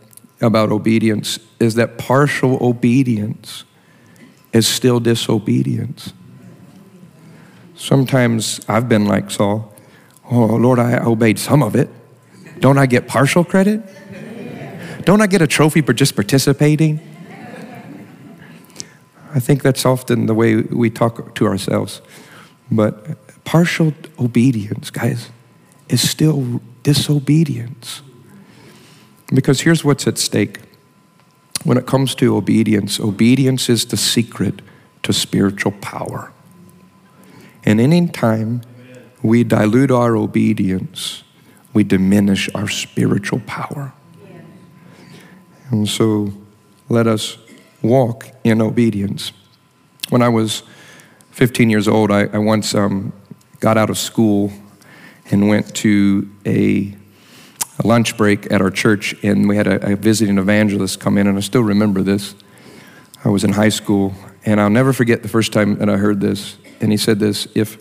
about 0.42 0.72
obedience 0.72 1.40
is 1.60 1.76
that 1.76 1.98
partial 1.98 2.58
obedience 2.62 3.64
is 4.54 4.68
still 4.68 5.00
disobedience. 5.00 6.14
Sometimes 7.76 8.62
I've 8.68 8.88
been 8.88 9.06
like 9.06 9.32
Saul, 9.32 9.74
oh 10.32 10.46
Lord, 10.46 10.80
I 10.80 10.98
obeyed 11.04 11.40
some 11.40 11.62
of 11.62 11.76
it. 11.76 11.90
Don't 12.60 12.78
I 12.78 12.86
get 12.86 13.08
partial 13.08 13.44
credit? 13.44 13.84
Don't 15.04 15.22
I 15.22 15.28
get 15.28 15.42
a 15.42 15.48
trophy 15.48 15.82
for 15.82 15.94
just 15.94 16.16
participating? 16.16 17.00
I 19.34 19.40
think 19.40 19.62
that's 19.62 19.86
often 19.86 20.28
the 20.28 20.34
way 20.34 20.56
we 20.56 20.90
talk 20.90 21.36
to 21.36 21.46
ourselves. 21.46 22.02
But 22.72 23.44
partial 23.44 23.94
obedience, 24.18 24.90
guys, 24.90 25.30
is 25.90 26.10
still 26.10 26.62
disobedience. 26.84 28.02
Because 29.34 29.62
here's 29.62 29.84
what's 29.84 30.08
at 30.08 30.18
stake. 30.18 30.60
When 31.64 31.78
it 31.78 31.88
comes 31.88 32.14
to 32.16 32.36
obedience, 32.36 33.00
obedience 33.00 33.70
is 33.70 33.86
the 33.86 33.98
secret 33.98 34.62
to 35.04 35.14
spiritual 35.14 35.72
power. 35.74 36.32
And 37.64 37.82
any 37.82 38.08
time 38.08 38.62
we 39.24 39.44
dilute 39.44 39.90
our 39.90 40.16
obedience, 40.16 41.24
we 41.74 41.84
diminish 41.84 42.50
our 42.54 42.68
spiritual 42.68 43.42
power. 43.48 43.94
And 45.72 45.90
so 45.90 46.32
let 46.90 47.08
us 47.08 47.38
walk 47.82 48.30
in 48.44 48.62
obedience. 48.62 49.32
When 50.10 50.22
I 50.22 50.30
was 50.30 50.62
15 51.32 51.70
years 51.70 51.88
old, 51.88 52.12
I, 52.12 52.26
I 52.26 52.38
once 52.38 52.76
um, 52.76 53.12
got 53.60 53.78
out 53.78 53.90
of 53.90 53.98
school 53.98 54.52
and 55.32 55.50
went 55.50 55.76
to 55.78 56.30
a, 56.46 56.96
a, 57.80 57.88
lunch 57.88 58.18
break 58.18 58.52
at 58.52 58.62
our 58.62 58.72
church, 58.72 59.16
and 59.24 59.48
we 59.48 59.58
had 59.58 59.68
a, 59.68 59.94
a 59.94 59.96
visiting 59.96 60.38
evangelist 60.38 61.00
come 61.00 61.18
in, 61.18 61.28
and 61.28 61.38
I 61.38 61.42
still 61.42 61.64
remember 61.64 62.02
this. 62.02 62.36
I 63.24 63.30
was 63.30 63.44
in 63.44 63.54
high 63.54 63.70
school, 63.70 64.14
and 64.46 64.62
I'll 64.62 64.70
never 64.70 64.94
forget 64.94 65.24
the 65.24 65.30
first 65.30 65.52
time 65.52 65.76
that 65.80 65.90
I 65.90 65.98
heard 65.98 66.22
this. 66.22 66.58
And 66.80 66.92
he 66.92 66.98
said 66.98 67.20
this 67.20 67.48
if, 67.56 67.78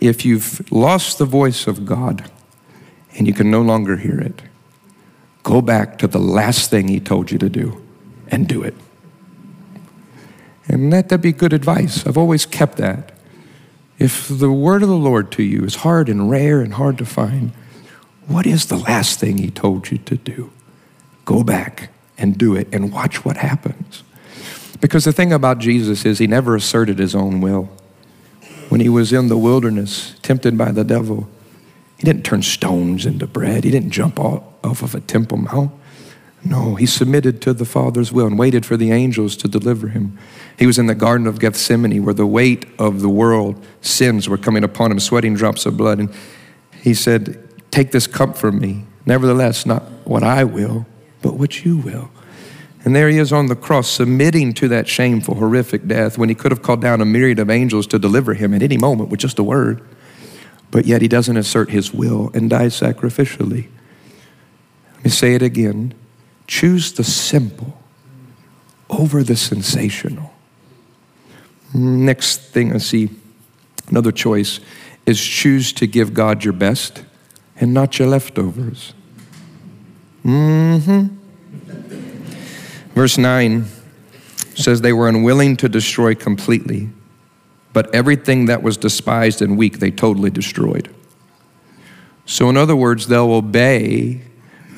if 0.00 0.24
you've 0.24 0.70
lost 0.70 1.18
the 1.18 1.24
voice 1.24 1.66
of 1.66 1.86
God 1.86 2.30
and 3.16 3.26
you 3.26 3.32
can 3.32 3.50
no 3.50 3.62
longer 3.62 3.96
hear 3.96 4.18
it, 4.20 4.42
go 5.42 5.60
back 5.60 5.98
to 5.98 6.06
the 6.06 6.18
last 6.18 6.70
thing 6.70 6.88
He 6.88 7.00
told 7.00 7.30
you 7.30 7.38
to 7.38 7.48
do 7.48 7.82
and 8.28 8.46
do 8.46 8.62
it. 8.62 8.74
And 10.68 10.90
let 10.90 11.08
that 11.08 11.18
be 11.18 11.32
good 11.32 11.52
advice. 11.52 12.06
I've 12.06 12.18
always 12.18 12.46
kept 12.46 12.76
that. 12.76 13.12
If 13.98 14.28
the 14.28 14.52
word 14.52 14.82
of 14.82 14.88
the 14.88 14.96
Lord 14.96 15.32
to 15.32 15.42
you 15.42 15.64
is 15.64 15.76
hard 15.76 16.08
and 16.08 16.30
rare 16.30 16.60
and 16.60 16.74
hard 16.74 16.96
to 16.98 17.04
find, 17.04 17.52
what 18.30 18.46
is 18.46 18.66
the 18.66 18.76
last 18.76 19.18
thing 19.18 19.38
He 19.38 19.50
told 19.50 19.90
you 19.90 19.98
to 19.98 20.16
do? 20.16 20.50
Go 21.24 21.42
back 21.42 21.90
and 22.16 22.36
do 22.36 22.54
it 22.54 22.68
and 22.72 22.92
watch 22.92 23.24
what 23.24 23.36
happens. 23.36 24.02
Because 24.80 25.04
the 25.04 25.12
thing 25.12 25.32
about 25.32 25.58
Jesus 25.58 26.04
is, 26.04 26.18
He 26.18 26.26
never 26.26 26.54
asserted 26.54 26.98
His 26.98 27.14
own 27.14 27.40
will. 27.40 27.68
When 28.68 28.80
He 28.80 28.88
was 28.88 29.12
in 29.12 29.28
the 29.28 29.38
wilderness, 29.38 30.14
tempted 30.22 30.56
by 30.56 30.72
the 30.72 30.84
devil, 30.84 31.28
He 31.98 32.04
didn't 32.04 32.24
turn 32.24 32.42
stones 32.42 33.06
into 33.06 33.26
bread, 33.26 33.64
He 33.64 33.70
didn't 33.70 33.90
jump 33.90 34.18
off 34.18 34.82
of 34.82 34.94
a 34.94 35.00
temple 35.00 35.38
mount. 35.38 35.72
No, 36.42 36.74
he 36.74 36.86
submitted 36.86 37.42
to 37.42 37.52
the 37.52 37.66
Father's 37.66 38.12
will 38.12 38.26
and 38.26 38.38
waited 38.38 38.64
for 38.64 38.76
the 38.76 38.92
angels 38.92 39.36
to 39.36 39.48
deliver 39.48 39.88
him. 39.88 40.18
He 40.58 40.66
was 40.66 40.78
in 40.78 40.86
the 40.86 40.94
Garden 40.94 41.26
of 41.26 41.38
Gethsemane 41.38 42.02
where 42.02 42.14
the 42.14 42.26
weight 42.26 42.64
of 42.78 43.00
the 43.00 43.10
world, 43.10 43.62
sins 43.82 44.28
were 44.28 44.38
coming 44.38 44.64
upon 44.64 44.90
him, 44.90 45.00
sweating 45.00 45.34
drops 45.34 45.66
of 45.66 45.76
blood. 45.76 45.98
And 45.98 46.10
he 46.80 46.94
said, 46.94 47.49
Take 47.70 47.92
this 47.92 48.06
cup 48.06 48.36
from 48.36 48.58
me. 48.58 48.84
Nevertheless, 49.06 49.64
not 49.64 49.82
what 50.04 50.22
I 50.22 50.44
will, 50.44 50.86
but 51.22 51.34
what 51.34 51.64
you 51.64 51.76
will. 51.76 52.10
And 52.84 52.96
there 52.96 53.08
he 53.08 53.18
is 53.18 53.32
on 53.32 53.46
the 53.46 53.56
cross, 53.56 53.88
submitting 53.88 54.54
to 54.54 54.68
that 54.68 54.88
shameful, 54.88 55.34
horrific 55.34 55.86
death 55.86 56.16
when 56.16 56.28
he 56.28 56.34
could 56.34 56.50
have 56.50 56.62
called 56.62 56.80
down 56.80 57.00
a 57.00 57.04
myriad 57.04 57.38
of 57.38 57.50
angels 57.50 57.86
to 57.88 57.98
deliver 57.98 58.34
him 58.34 58.54
at 58.54 58.62
any 58.62 58.78
moment 58.78 59.10
with 59.10 59.20
just 59.20 59.38
a 59.38 59.42
word. 59.42 59.82
But 60.70 60.86
yet 60.86 61.02
he 61.02 61.08
doesn't 61.08 61.36
assert 61.36 61.70
his 61.70 61.92
will 61.92 62.30
and 62.32 62.48
dies 62.48 62.78
sacrificially. 62.80 63.68
Let 64.94 65.04
me 65.04 65.10
say 65.10 65.34
it 65.34 65.42
again. 65.42 65.94
Choose 66.46 66.92
the 66.92 67.04
simple 67.04 67.78
over 68.88 69.22
the 69.22 69.36
sensational. 69.36 70.32
Next 71.74 72.38
thing 72.38 72.72
I 72.72 72.78
see, 72.78 73.10
another 73.88 74.10
choice 74.12 74.60
is 75.06 75.20
choose 75.20 75.72
to 75.74 75.86
give 75.86 76.14
God 76.14 76.44
your 76.44 76.52
best 76.52 77.04
and 77.60 77.74
not 77.74 77.98
your 77.98 78.08
leftovers. 78.08 78.94
Mm-hmm. 80.24 81.16
Verse 82.94 83.18
9 83.18 83.66
says 84.54 84.80
they 84.80 84.92
were 84.92 85.08
unwilling 85.08 85.56
to 85.58 85.68
destroy 85.68 86.14
completely, 86.14 86.88
but 87.72 87.94
everything 87.94 88.46
that 88.46 88.62
was 88.62 88.76
despised 88.76 89.40
and 89.40 89.56
weak 89.56 89.78
they 89.78 89.90
totally 89.90 90.30
destroyed. 90.30 90.94
So, 92.26 92.48
in 92.48 92.56
other 92.56 92.76
words, 92.76 93.06
they'll 93.06 93.32
obey 93.32 94.22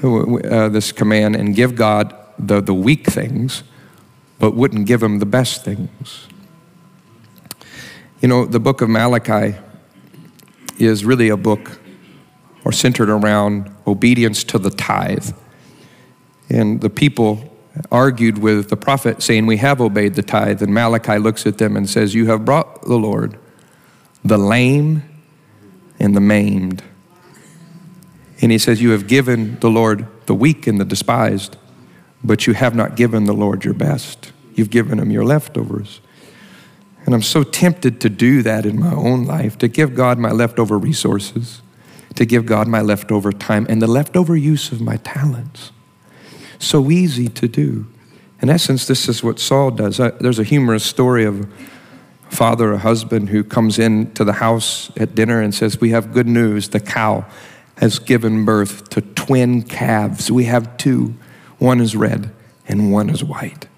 uh, 0.03 0.69
this 0.69 0.91
command 0.93 1.37
and 1.37 1.55
give 1.55 1.75
God 1.75 2.15
the, 2.39 2.61
the 2.61 2.75
weak 2.75 3.07
things, 3.07 3.63
but 4.39 4.55
wouldn't 4.55 4.87
give 4.87 5.03
him 5.03 5.19
the 5.19 5.27
best 5.27 5.65
things. 5.65 6.29
You 8.21 8.29
know, 8.29 8.47
the 8.47 8.61
book 8.61 8.81
of 8.81 8.89
Malachi 8.89 9.57
is 10.79 11.05
really 11.05 11.29
a 11.29 11.37
book 11.37 11.82
or 12.65 12.73
centered 12.73 13.11
around 13.11 13.71
obedience 13.87 14.45
to 14.45 14.59
the 14.59 14.71
tithe. 14.71 15.33
And 16.49 16.81
the 16.81 16.91
people 16.91 17.53
argued 17.91 18.39
with 18.39 18.69
the 18.69 18.77
prophet, 18.77 19.23
saying, 19.23 19.47
We 19.47 19.57
have 19.59 19.81
obeyed 19.81 20.15
the 20.15 20.23
tithe. 20.23 20.63
And 20.63 20.75
Malachi 20.75 21.19
looks 21.19 21.47
at 21.47 21.59
them 21.59 21.77
and 21.77 21.89
says, 21.89 22.15
You 22.15 22.27
have 22.27 22.45
brought 22.45 22.83
the 22.83 22.97
Lord 22.97 23.39
the 24.25 24.39
lame 24.39 25.03
and 25.99 26.15
the 26.15 26.21
maimed. 26.21 26.83
And 28.41 28.53
he 28.53 28.59
says, 28.59 28.83
You 28.83 28.91
have 28.91 29.07
given 29.07 29.59
the 29.61 29.71
Lord 29.71 30.07
the 30.27 30.35
weak 30.35 30.67
and 30.67 30.81
the 30.81 30.85
despised, 30.85 31.57
but 32.23 32.47
you 32.47 32.55
have 32.55 32.75
not 32.75 32.97
given 32.97 33.25
the 33.25 33.35
Lord 33.35 33.65
your 33.65 33.75
best. 33.75 34.33
You've 34.55 34.71
given 34.71 34.99
him 34.99 35.11
your 35.11 35.25
leftovers. 35.25 36.01
And 37.05 37.15
I'm 37.15 37.23
so 37.23 37.43
tempted 37.43 38.01
to 38.03 38.09
do 38.09 38.43
that 38.43 38.65
in 38.65 38.79
my 38.79 38.95
own 38.95 39.25
life, 39.25 39.59
to 39.59 39.69
give 39.69 39.95
God 39.95 40.19
my 40.19 40.31
leftover 40.31 40.79
resources, 40.79 41.63
to 42.15 42.25
give 42.25 42.47
God 42.47 42.69
my 42.69 42.81
leftover 42.81 43.33
time, 43.33 43.67
and 43.69 43.81
the 43.81 43.87
leftover 43.87 44.37
use 44.37 44.73
of 44.73 44.81
my 44.81 44.97
talents. 44.99 45.73
So 46.59 46.91
easy 46.91 47.29
to 47.29 47.49
do. 47.49 47.87
In 48.41 48.51
essence, 48.51 48.87
this 48.87 49.09
is 49.09 49.23
what 49.23 49.39
Saul 49.39 49.71
does. 49.71 50.01
Uh, 50.01 50.11
there's 50.21 50.39
a 50.39 50.45
humorous 50.45 50.85
story 50.85 51.25
of 51.25 51.43
a 51.43 51.47
father, 52.29 52.73
a 52.73 52.79
husband 52.79 53.29
who 53.29 53.45
comes 53.45 53.79
in 53.79 54.13
to 54.15 54.25
the 54.25 54.35
house 54.35 54.91
at 54.97 55.15
dinner 55.15 55.41
and 55.41 55.55
says, 55.55 55.81
We 55.81 55.91
have 55.91 56.13
good 56.13 56.27
news. 56.27 56.69
The 56.69 56.81
cow 56.81 57.25
has 57.79 57.99
given 57.99 58.45
birth 58.45 58.89
to 58.91 59.01
twin 59.01 59.63
calves. 59.63 60.31
We 60.31 60.45
have 60.45 60.77
two. 60.77 61.15
One 61.59 61.81
is 61.81 61.95
red 61.95 62.33
and 62.67 62.93
one 62.93 63.11
is 63.11 63.23
white. 63.23 63.69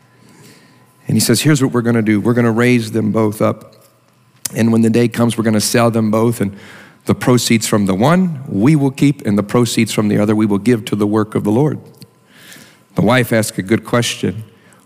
And 1.06 1.16
he 1.16 1.20
says, 1.20 1.42
Here's 1.42 1.62
what 1.62 1.72
we're 1.72 1.82
going 1.82 1.96
to 1.96 2.02
do 2.02 2.20
we're 2.20 2.34
going 2.34 2.46
to 2.46 2.50
raise 2.50 2.92
them 2.92 3.12
both 3.12 3.42
up. 3.42 3.74
And 4.54 4.72
when 4.72 4.82
the 4.82 4.90
day 4.90 5.08
comes, 5.08 5.36
we're 5.36 5.44
going 5.44 5.54
to 5.54 5.60
sell 5.60 5.90
them 5.90 6.10
both. 6.10 6.40
And 6.40 6.56
the 7.06 7.14
proceeds 7.14 7.66
from 7.66 7.86
the 7.86 7.94
one 7.94 8.42
we 8.48 8.76
will 8.76 8.90
keep, 8.90 9.26
and 9.26 9.36
the 9.36 9.42
proceeds 9.42 9.92
from 9.92 10.08
the 10.08 10.18
other 10.18 10.34
we 10.34 10.46
will 10.46 10.58
give 10.58 10.84
to 10.86 10.96
the 10.96 11.06
work 11.06 11.34
of 11.34 11.44
the 11.44 11.50
Lord. 11.50 11.78
The 12.94 13.02
wife 13.02 13.32
asked 13.32 13.58
a 13.58 13.62
good 13.62 13.84
question 13.84 14.44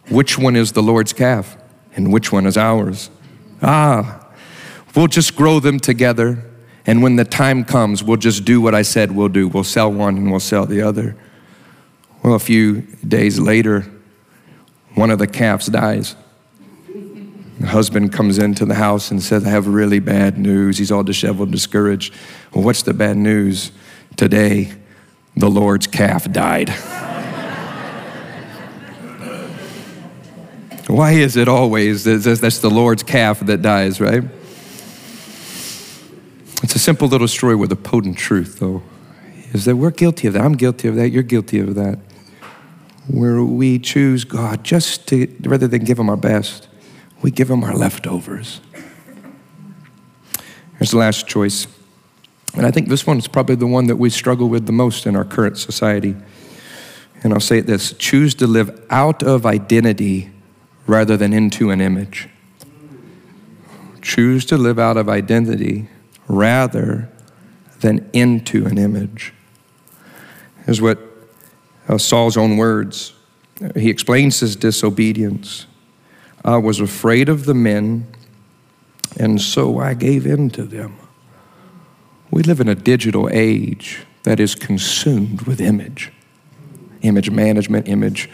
Which 0.09 0.38
one 0.38 0.57
is 0.57 0.72
the 0.72 0.83
Lord's 0.83 1.12
calf? 1.12 1.57
And 1.94 2.12
which 2.12 2.33
one 2.33 2.46
is 2.46 2.57
ours? 2.57 3.11
Ah, 3.61 4.28
we'll 4.94 5.09
just 5.09 5.35
grow 5.35 5.59
them 5.61 5.81
together. 5.81 6.44
And 6.87 7.02
when 7.02 7.16
the 7.16 7.24
time 7.24 7.64
comes, 7.64 8.02
we'll 8.02 8.16
just 8.16 8.44
do 8.44 8.61
what 8.61 8.74
I 8.74 8.83
said 8.83 9.12
we'll 9.12 9.28
do. 9.28 9.48
We'll 9.48 9.64
sell 9.64 9.92
one 9.92 10.16
and 10.16 10.31
we'll 10.31 10.40
sell 10.40 10.64
the 10.64 10.81
other. 10.81 11.16
Well, 12.22 12.35
a 12.35 12.38
few 12.38 12.83
days 13.07 13.38
later, 13.38 13.85
one 14.94 15.11
of 15.11 15.18
the 15.18 15.26
calves 15.26 15.66
dies. 15.66 16.16
The 17.61 17.66
husband 17.66 18.12
comes 18.12 18.38
into 18.38 18.64
the 18.64 18.75
house 18.75 19.11
and 19.11 19.23
says, 19.23 19.44
I 19.44 19.51
have 19.51 19.66
really 19.66 19.99
bad 19.99 20.38
news. 20.38 20.79
He's 20.79 20.92
all 20.92 21.03
disheveled, 21.03 21.51
discouraged. 21.51 22.14
Well, 22.55 22.64
what's 22.64 22.83
the 22.83 22.94
bad 22.94 23.16
news? 23.16 23.73
Today, 24.16 24.73
the 25.37 25.51
Lord's 25.51 25.87
calf 25.87 26.31
died. 26.31 26.68
Why 30.88 31.12
is 31.12 31.37
it 31.37 31.49
always 31.49 32.05
that's 32.05 32.59
the 32.59 32.71
Lord's 32.71 33.03
calf 33.03 33.40
that 33.40 33.61
dies, 33.61 34.01
right? 34.01 34.23
It's 36.62 36.75
a 36.75 36.79
simple 36.79 37.09
little 37.09 37.29
story 37.29 37.57
with 37.57 37.71
a 37.73 37.77
potent 37.77 38.18
truth, 38.18 38.59
though, 38.59 38.83
is 39.53 39.64
that 39.66 39.77
we're 39.77 39.90
guilty 39.90 40.29
of 40.29 40.35
that. 40.35 40.44
I'm 40.44 40.55
guilty 40.55 40.88
of 40.88 40.97
that. 40.97 41.11
You're 41.11 41.23
guilty 41.23 41.59
of 41.59 41.75
that 41.75 41.99
where 43.09 43.42
we 43.42 43.79
choose 43.79 44.25
God 44.25 44.62
just 44.62 45.09
to, 45.09 45.35
rather 45.40 45.66
than 45.66 45.85
give 45.85 45.99
Him 45.99 46.11
our 46.11 46.16
best, 46.16 46.67
we 47.22 47.31
give 47.31 47.50
Him 47.50 47.64
our 47.64 47.74
leftovers. 47.74 48.61
Here's 50.78 50.92
the 50.92 50.98
last 50.98 51.26
choice. 51.26 51.66
And 52.54 52.64
I 52.64 52.70
think 52.70 52.88
this 52.88 53.07
one 53.07 53.18
is 53.18 53.28
probably 53.28 53.57
the 53.57 53.66
one 53.66 53.87
that 53.87 53.96
we 53.96 54.11
struggle 54.11 54.48
with 54.48 54.66
the 54.66 54.72
most 54.72 55.07
in 55.07 55.16
our 55.16 55.24
current 55.24 55.59
society. 55.59 56.16
And 57.22 57.33
I'll 57.33 57.40
say 57.40 57.61
this 57.61 57.92
choose 57.92 58.35
to 58.37 58.46
live 58.46 58.85
out 58.90 59.22
of 59.22 59.44
identity 59.44 60.31
rather 60.87 61.16
than 61.16 61.33
into 61.33 61.70
an 61.70 61.81
image. 61.81 62.28
Choose 64.00 64.44
to 64.46 64.57
live 64.57 64.78
out 64.78 64.96
of 64.96 65.09
identity 65.09 65.88
rather 66.28 67.11
than 67.81 68.09
into 68.12 68.66
an 68.66 68.78
image. 68.78 69.33
Is 70.66 70.81
what 70.81 70.98
uh, 71.88 71.98
Saul's 71.98 72.37
own 72.37 72.57
words. 72.57 73.14
He 73.74 73.90
explains 73.90 74.40
his 74.40 74.54
disobedience. 74.54 75.66
I 76.44 76.57
was 76.57 76.81
afraid 76.81 77.29
of 77.29 77.44
the 77.44 77.55
men, 77.55 78.07
and 79.18 79.40
so 79.40 79.79
I 79.79 79.94
gave 79.94 80.27
in 80.27 80.51
to 80.51 80.62
them. 80.64 80.96
We 82.31 82.42
live 82.42 82.61
in 82.61 82.68
a 82.68 82.74
digital 82.74 83.29
age 83.33 84.05
that 84.22 84.38
is 84.38 84.55
consumed 84.55 85.42
with 85.42 85.61
image 85.61 86.12
image 87.03 87.31
management, 87.31 87.88
image 87.88 88.29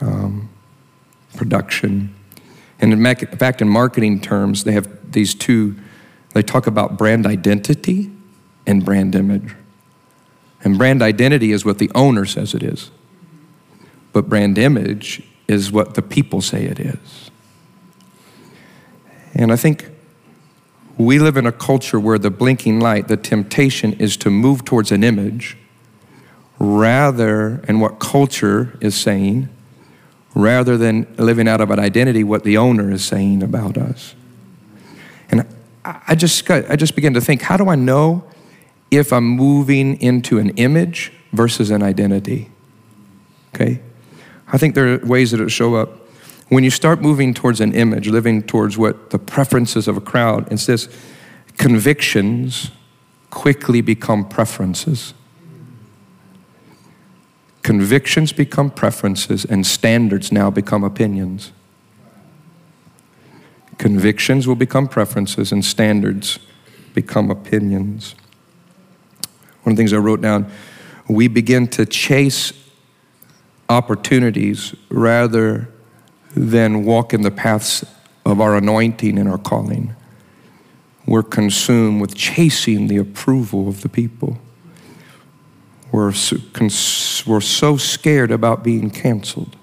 um, 0.00 0.48
production. 1.36 2.14
And 2.80 2.92
in 2.92 3.36
fact, 3.36 3.60
in 3.60 3.68
marketing 3.68 4.20
terms, 4.20 4.64
they 4.64 4.72
have 4.72 5.12
these 5.12 5.34
two, 5.34 5.76
they 6.34 6.42
talk 6.42 6.66
about 6.66 6.96
brand 6.96 7.26
identity 7.26 8.10
and 8.66 8.84
brand 8.84 9.14
image. 9.14 9.54
And 10.64 10.78
brand 10.78 11.02
identity 11.02 11.52
is 11.52 11.64
what 11.64 11.78
the 11.78 11.90
owner 11.94 12.24
says 12.24 12.54
it 12.54 12.62
is. 12.62 12.90
But 14.12 14.28
brand 14.28 14.58
image 14.58 15.22
is 15.46 15.70
what 15.70 15.94
the 15.94 16.02
people 16.02 16.40
say 16.40 16.64
it 16.64 16.80
is. 16.80 17.27
And 19.38 19.50
I 19.50 19.56
think 19.56 19.88
we 20.98 21.18
live 21.18 21.36
in 21.36 21.46
a 21.46 21.52
culture 21.52 21.98
where 21.98 22.18
the 22.18 22.30
blinking 22.30 22.80
light, 22.80 23.08
the 23.08 23.16
temptation 23.16 23.94
is 23.94 24.16
to 24.18 24.30
move 24.30 24.64
towards 24.64 24.92
an 24.92 25.02
image 25.02 25.56
rather, 26.58 27.64
and 27.68 27.80
what 27.80 28.00
culture 28.00 28.76
is 28.80 28.94
saying, 28.94 29.48
rather 30.34 30.76
than 30.76 31.06
living 31.16 31.48
out 31.48 31.60
of 31.60 31.70
an 31.70 31.78
identity, 31.78 32.24
what 32.24 32.42
the 32.42 32.58
owner 32.58 32.90
is 32.90 33.04
saying 33.04 33.42
about 33.42 33.78
us. 33.78 34.14
And 35.30 35.46
I 35.84 36.14
just, 36.14 36.50
I 36.50 36.76
just 36.76 36.94
began 36.96 37.14
to 37.14 37.20
think, 37.20 37.42
how 37.42 37.56
do 37.56 37.68
I 37.68 37.76
know 37.76 38.24
if 38.90 39.12
I'm 39.12 39.24
moving 39.24 40.00
into 40.00 40.38
an 40.38 40.50
image 40.50 41.12
versus 41.32 41.70
an 41.70 41.82
identity. 41.82 42.50
Okay? 43.54 43.80
I 44.46 44.58
think 44.58 44.74
there 44.74 44.94
are 44.94 44.98
ways 45.06 45.30
that 45.32 45.40
it 45.40 45.50
show 45.50 45.74
up. 45.74 46.07
When 46.48 46.64
you 46.64 46.70
start 46.70 47.02
moving 47.02 47.34
towards 47.34 47.60
an 47.60 47.74
image, 47.74 48.08
living 48.08 48.42
towards 48.42 48.78
what 48.78 49.10
the 49.10 49.18
preferences 49.18 49.86
of 49.86 49.96
a 49.96 50.00
crowd, 50.00 50.50
it's 50.50 50.66
this 50.66 50.88
convictions 51.58 52.70
quickly 53.30 53.80
become 53.82 54.26
preferences. 54.26 55.12
Convictions 57.62 58.32
become 58.32 58.70
preferences, 58.70 59.44
and 59.44 59.66
standards 59.66 60.32
now 60.32 60.50
become 60.50 60.84
opinions. 60.84 61.52
Convictions 63.76 64.48
will 64.48 64.54
become 64.54 64.88
preferences, 64.88 65.52
and 65.52 65.62
standards 65.62 66.38
become 66.94 67.30
opinions. 67.30 68.14
One 69.64 69.72
of 69.72 69.76
the 69.76 69.80
things 69.80 69.92
I 69.92 69.98
wrote 69.98 70.22
down 70.22 70.50
we 71.10 71.26
begin 71.26 71.66
to 71.68 71.86
chase 71.86 72.52
opportunities 73.68 74.74
rather 74.90 75.68
than 76.34 76.84
walk 76.84 77.14
in 77.14 77.22
the 77.22 77.30
paths 77.30 77.84
of 78.24 78.40
our 78.40 78.56
anointing 78.56 79.18
and 79.18 79.28
our 79.28 79.38
calling. 79.38 79.94
We're 81.06 81.22
consumed 81.22 82.00
with 82.00 82.14
chasing 82.14 82.88
the 82.88 82.98
approval 82.98 83.68
of 83.68 83.80
the 83.80 83.88
people. 83.88 84.38
We're 85.90 86.12
so, 86.12 86.36
we're 87.26 87.40
so 87.40 87.78
scared 87.78 88.30
about 88.30 88.62
being 88.62 88.90
canceled. 88.90 89.56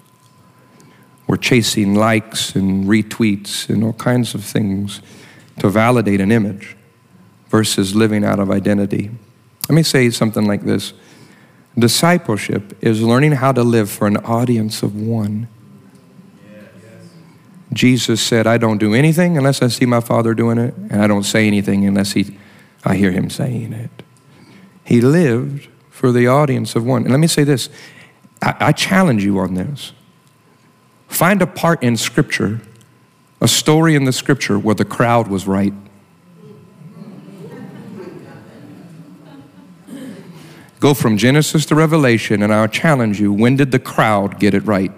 We're 1.27 1.37
chasing 1.37 1.95
likes 1.95 2.55
and 2.55 2.85
retweets 2.85 3.69
and 3.69 3.83
all 3.83 3.93
kinds 3.93 4.33
of 4.33 4.43
things 4.43 5.01
to 5.59 5.69
validate 5.69 6.21
an 6.21 6.31
image 6.31 6.75
versus 7.49 7.95
living 7.95 8.23
out 8.23 8.39
of 8.39 8.49
identity. 8.51 9.11
Let 9.69 9.75
me 9.75 9.83
say 9.83 10.09
something 10.09 10.45
like 10.45 10.63
this 10.63 10.93
Discipleship 11.77 12.77
is 12.81 13.01
learning 13.01 13.33
how 13.33 13.51
to 13.51 13.61
live 13.61 13.89
for 13.89 14.07
an 14.07 14.17
audience 14.17 14.81
of 14.81 14.95
one. 14.95 15.47
Jesus 17.75 18.21
said, 18.21 18.47
I 18.47 18.57
don't 18.57 18.77
do 18.77 18.93
anything 18.93 19.37
unless 19.37 19.61
I 19.61 19.67
see 19.67 19.85
my 19.85 19.99
Father 19.99 20.33
doing 20.33 20.57
it, 20.57 20.73
and 20.75 21.01
I 21.01 21.07
don't 21.07 21.23
say 21.23 21.45
anything 21.45 21.85
unless 21.85 22.13
he, 22.13 22.37
I 22.85 22.95
hear 22.95 23.11
him 23.11 23.29
saying 23.29 23.73
it. 23.73 23.91
He 24.85 25.01
lived 25.01 25.67
for 25.89 26.13
the 26.13 26.25
audience 26.25 26.77
of 26.77 26.85
one. 26.85 27.03
And 27.03 27.11
let 27.11 27.19
me 27.19 27.27
say 27.27 27.43
this 27.43 27.69
I, 28.41 28.55
I 28.59 28.71
challenge 28.71 29.25
you 29.25 29.39
on 29.39 29.55
this. 29.55 29.91
Find 31.09 31.41
a 31.41 31.47
part 31.47 31.83
in 31.83 31.97
Scripture, 31.97 32.61
a 33.41 33.47
story 33.47 33.93
in 33.95 34.05
the 34.05 34.13
Scripture 34.13 34.57
where 34.57 34.75
the 34.75 34.85
crowd 34.85 35.27
was 35.27 35.45
right. 35.45 35.73
Go 40.79 40.93
from 40.93 41.17
Genesis 41.17 41.65
to 41.65 41.75
Revelation, 41.75 42.41
and 42.41 42.53
I'll 42.53 42.69
challenge 42.69 43.19
you 43.19 43.33
when 43.33 43.57
did 43.57 43.71
the 43.71 43.79
crowd 43.79 44.39
get 44.39 44.53
it 44.53 44.63
right? 44.63 44.93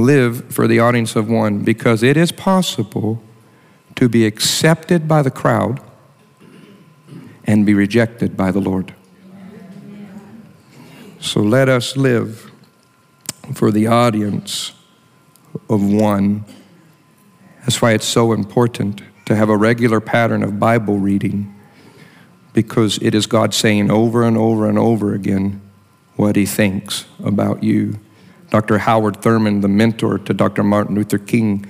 Live 0.00 0.52
for 0.52 0.66
the 0.66 0.78
audience 0.78 1.14
of 1.14 1.28
one 1.28 1.58
because 1.58 2.02
it 2.02 2.16
is 2.16 2.32
possible 2.32 3.22
to 3.96 4.08
be 4.08 4.24
accepted 4.24 5.06
by 5.06 5.20
the 5.20 5.30
crowd 5.30 5.80
and 7.44 7.66
be 7.66 7.74
rejected 7.74 8.34
by 8.36 8.50
the 8.50 8.60
Lord. 8.60 8.94
So 11.20 11.40
let 11.40 11.68
us 11.68 11.98
live 11.98 12.50
for 13.52 13.70
the 13.70 13.88
audience 13.88 14.72
of 15.68 15.84
one. 15.84 16.46
That's 17.60 17.82
why 17.82 17.92
it's 17.92 18.06
so 18.06 18.32
important 18.32 19.02
to 19.26 19.36
have 19.36 19.50
a 19.50 19.56
regular 19.56 20.00
pattern 20.00 20.42
of 20.42 20.58
Bible 20.58 20.98
reading 20.98 21.54
because 22.54 22.98
it 23.02 23.14
is 23.14 23.26
God 23.26 23.52
saying 23.52 23.90
over 23.90 24.22
and 24.22 24.38
over 24.38 24.66
and 24.66 24.78
over 24.78 25.12
again 25.12 25.60
what 26.16 26.36
He 26.36 26.46
thinks 26.46 27.04
about 27.22 27.62
you. 27.62 27.98
Dr. 28.50 28.78
Howard 28.78 29.22
Thurman, 29.22 29.60
the 29.60 29.68
mentor 29.68 30.18
to 30.18 30.34
Dr. 30.34 30.64
Martin 30.64 30.96
Luther 30.96 31.18
King, 31.18 31.66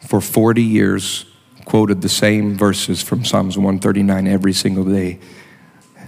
for 0.00 0.20
40 0.20 0.62
years 0.62 1.26
quoted 1.64 2.02
the 2.02 2.08
same 2.08 2.56
verses 2.56 3.02
from 3.02 3.24
Psalms 3.24 3.56
139 3.56 4.26
every 4.26 4.52
single 4.52 4.84
day. 4.84 5.18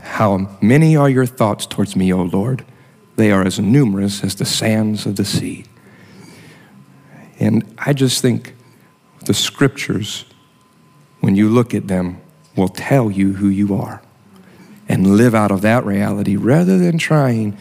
How 0.02 0.56
many 0.60 0.96
are 0.96 1.10
your 1.10 1.26
thoughts 1.26 1.66
towards 1.66 1.96
me, 1.96 2.12
O 2.12 2.22
Lord? 2.22 2.64
They 3.16 3.30
are 3.30 3.42
as 3.42 3.58
numerous 3.58 4.22
as 4.22 4.34
the 4.34 4.44
sands 4.44 5.06
of 5.06 5.16
the 5.16 5.24
sea. 5.24 5.64
And 7.38 7.74
I 7.78 7.92
just 7.92 8.22
think 8.22 8.54
the 9.24 9.34
scriptures, 9.34 10.24
when 11.20 11.36
you 11.36 11.48
look 11.48 11.74
at 11.74 11.88
them, 11.88 12.20
will 12.54 12.68
tell 12.68 13.10
you 13.10 13.34
who 13.34 13.48
you 13.48 13.74
are 13.74 14.02
and 14.88 15.16
live 15.16 15.34
out 15.34 15.50
of 15.50 15.60
that 15.62 15.84
reality 15.84 16.36
rather 16.36 16.78
than 16.78 16.96
trying 16.96 17.56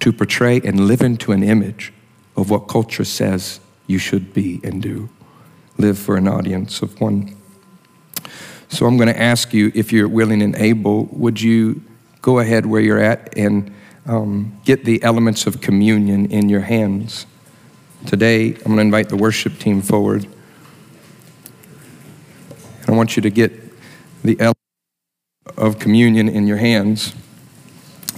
to 0.00 0.12
portray 0.12 0.60
and 0.60 0.80
live 0.86 1.00
into 1.00 1.32
an 1.32 1.42
image 1.42 1.92
of 2.36 2.50
what 2.50 2.68
culture 2.68 3.04
says 3.04 3.60
you 3.86 3.98
should 3.98 4.32
be 4.34 4.60
and 4.64 4.82
do. 4.82 5.08
Live 5.78 5.98
for 5.98 6.16
an 6.16 6.28
audience 6.28 6.82
of 6.82 7.00
one. 7.00 7.36
So 8.68 8.86
I'm 8.86 8.96
going 8.96 9.08
to 9.08 9.20
ask 9.20 9.52
you, 9.52 9.70
if 9.74 9.92
you're 9.92 10.08
willing 10.08 10.42
and 10.42 10.56
able, 10.56 11.04
would 11.06 11.40
you 11.40 11.82
go 12.22 12.38
ahead 12.38 12.66
where 12.66 12.80
you're 12.80 13.00
at 13.00 13.36
and 13.36 13.72
um, 14.06 14.58
get 14.64 14.84
the 14.84 15.02
elements 15.02 15.46
of 15.46 15.60
communion 15.60 16.26
in 16.26 16.48
your 16.48 16.60
hands? 16.60 17.26
Today, 18.06 18.48
I'm 18.48 18.62
going 18.62 18.76
to 18.76 18.82
invite 18.82 19.08
the 19.08 19.16
worship 19.16 19.58
team 19.58 19.80
forward. 19.80 20.26
And 22.82 22.88
I 22.88 22.92
want 22.92 23.16
you 23.16 23.22
to 23.22 23.30
get 23.30 23.52
the 24.22 24.38
elements 24.40 24.60
of 25.56 25.78
communion 25.78 26.28
in 26.28 26.46
your 26.46 26.56
hands. 26.56 27.14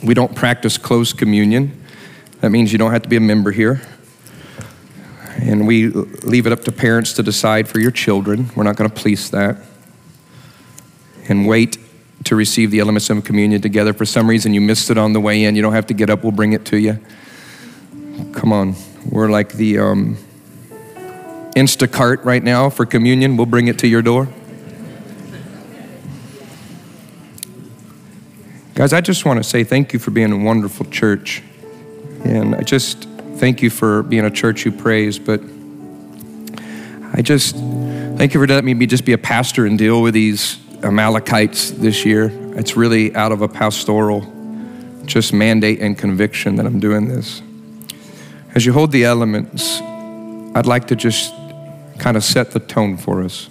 We 0.02 0.14
don't 0.14 0.34
practice 0.34 0.78
close 0.78 1.12
communion. 1.12 1.82
That 2.40 2.50
means 2.50 2.72
you 2.72 2.78
don't 2.78 2.92
have 2.92 3.02
to 3.02 3.08
be 3.08 3.16
a 3.16 3.20
member 3.20 3.50
here. 3.50 3.80
And 5.46 5.64
we 5.64 5.88
leave 5.88 6.46
it 6.46 6.52
up 6.52 6.64
to 6.64 6.72
parents 6.72 7.12
to 7.14 7.22
decide 7.22 7.68
for 7.68 7.78
your 7.78 7.92
children. 7.92 8.50
We're 8.56 8.64
not 8.64 8.74
going 8.74 8.90
to 8.90 8.94
police 8.94 9.30
that. 9.30 9.58
And 11.28 11.46
wait 11.46 11.78
to 12.24 12.34
receive 12.34 12.72
the 12.72 12.80
elements 12.80 13.08
of 13.10 13.22
communion 13.22 13.62
together. 13.62 13.92
For 13.92 14.04
some 14.04 14.28
reason, 14.28 14.52
you 14.54 14.60
missed 14.60 14.90
it 14.90 14.98
on 14.98 15.12
the 15.12 15.20
way 15.20 15.44
in. 15.44 15.54
You 15.54 15.62
don't 15.62 15.72
have 15.72 15.86
to 15.86 15.94
get 15.94 16.10
up, 16.10 16.24
we'll 16.24 16.32
bring 16.32 16.52
it 16.52 16.64
to 16.66 16.76
you. 16.76 16.98
Come 18.32 18.52
on. 18.52 18.74
We're 19.08 19.30
like 19.30 19.52
the 19.52 19.78
um, 19.78 20.18
Instacart 21.54 22.24
right 22.24 22.42
now 22.42 22.68
for 22.68 22.84
communion. 22.84 23.36
We'll 23.36 23.46
bring 23.46 23.68
it 23.68 23.78
to 23.78 23.86
your 23.86 24.02
door. 24.02 24.28
Guys, 28.74 28.92
I 28.92 29.00
just 29.00 29.24
want 29.24 29.38
to 29.38 29.44
say 29.44 29.62
thank 29.62 29.92
you 29.92 30.00
for 30.00 30.10
being 30.10 30.32
a 30.32 30.36
wonderful 30.36 30.86
church. 30.86 31.42
And 32.24 32.56
I 32.56 32.62
just 32.62 33.06
thank 33.38 33.62
you 33.62 33.70
for 33.70 34.02
being 34.02 34.24
a 34.24 34.30
church 34.30 34.62
who 34.62 34.72
prays, 34.72 35.18
but 35.18 35.40
I 37.12 37.22
just 37.22 37.54
thank 37.54 38.34
you 38.34 38.40
for 38.40 38.46
letting 38.46 38.78
me 38.78 38.86
just 38.86 39.04
be 39.04 39.12
a 39.12 39.18
pastor 39.18 39.66
and 39.66 39.78
deal 39.78 40.02
with 40.02 40.14
these 40.14 40.58
Amalekites 40.82 41.70
this 41.72 42.04
year. 42.04 42.30
It's 42.58 42.76
really 42.76 43.14
out 43.14 43.32
of 43.32 43.42
a 43.42 43.48
pastoral 43.48 44.32
just 45.04 45.32
mandate 45.32 45.80
and 45.80 45.96
conviction 45.96 46.56
that 46.56 46.66
I'm 46.66 46.80
doing 46.80 47.08
this. 47.08 47.42
As 48.54 48.64
you 48.66 48.72
hold 48.72 48.90
the 48.90 49.04
elements, 49.04 49.80
I'd 49.80 50.66
like 50.66 50.86
to 50.88 50.96
just 50.96 51.32
kind 51.98 52.16
of 52.16 52.24
set 52.24 52.50
the 52.52 52.60
tone 52.60 52.96
for 52.96 53.22
us. 53.22 53.48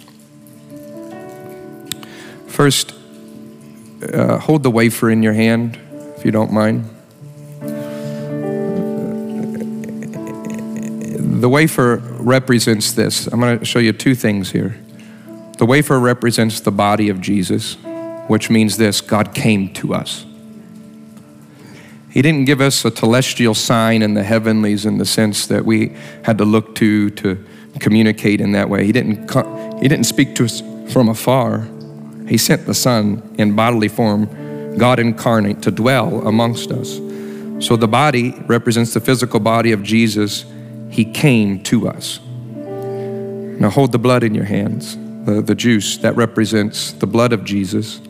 First, 2.48 2.92
uh, 4.12 4.38
hold 4.38 4.62
the 4.62 4.70
wafer 4.70 5.10
in 5.10 5.22
your 5.22 5.32
hand, 5.32 5.78
if 6.16 6.24
you 6.24 6.30
don't 6.30 6.52
mind. 6.52 6.95
The 11.46 11.50
wafer 11.50 11.98
represents 12.18 12.90
this. 12.90 13.28
I'm 13.28 13.38
going 13.38 13.60
to 13.60 13.64
show 13.64 13.78
you 13.78 13.92
two 13.92 14.16
things 14.16 14.50
here. 14.50 14.76
The 15.58 15.64
wafer 15.64 16.00
represents 16.00 16.58
the 16.58 16.72
body 16.72 17.08
of 17.08 17.20
Jesus, 17.20 17.74
which 18.26 18.50
means 18.50 18.78
this 18.78 19.00
God 19.00 19.32
came 19.32 19.72
to 19.74 19.94
us. 19.94 20.26
He 22.10 22.20
didn't 22.20 22.46
give 22.46 22.60
us 22.60 22.84
a 22.84 22.90
celestial 22.90 23.54
sign 23.54 24.02
in 24.02 24.14
the 24.14 24.24
heavenlies 24.24 24.84
in 24.84 24.98
the 24.98 25.04
sense 25.04 25.46
that 25.46 25.64
we 25.64 25.94
had 26.24 26.36
to 26.38 26.44
look 26.44 26.74
to 26.74 27.10
to 27.10 27.38
communicate 27.78 28.40
in 28.40 28.50
that 28.50 28.68
way. 28.68 28.84
He 28.84 28.90
didn't, 28.90 29.30
he 29.80 29.86
didn't 29.86 30.06
speak 30.06 30.34
to 30.34 30.46
us 30.46 30.60
from 30.92 31.08
afar. 31.08 31.68
He 32.26 32.38
sent 32.38 32.66
the 32.66 32.74
Son 32.74 33.22
in 33.38 33.54
bodily 33.54 33.86
form, 33.86 34.76
God 34.78 34.98
incarnate, 34.98 35.62
to 35.62 35.70
dwell 35.70 36.26
amongst 36.26 36.72
us. 36.72 36.96
So 37.64 37.76
the 37.76 37.86
body 37.86 38.32
represents 38.48 38.94
the 38.94 39.00
physical 39.00 39.38
body 39.38 39.70
of 39.70 39.84
Jesus. 39.84 40.44
He 40.96 41.04
came 41.04 41.62
to 41.64 41.88
us. 41.88 42.20
Now 42.56 43.68
hold 43.68 43.92
the 43.92 43.98
blood 43.98 44.24
in 44.24 44.34
your 44.34 44.46
hands, 44.46 44.96
the, 45.26 45.42
the 45.42 45.54
juice 45.54 45.98
that 45.98 46.16
represents 46.16 46.92
the 46.92 47.06
blood 47.06 47.34
of 47.34 47.44
Jesus. 47.44 48.00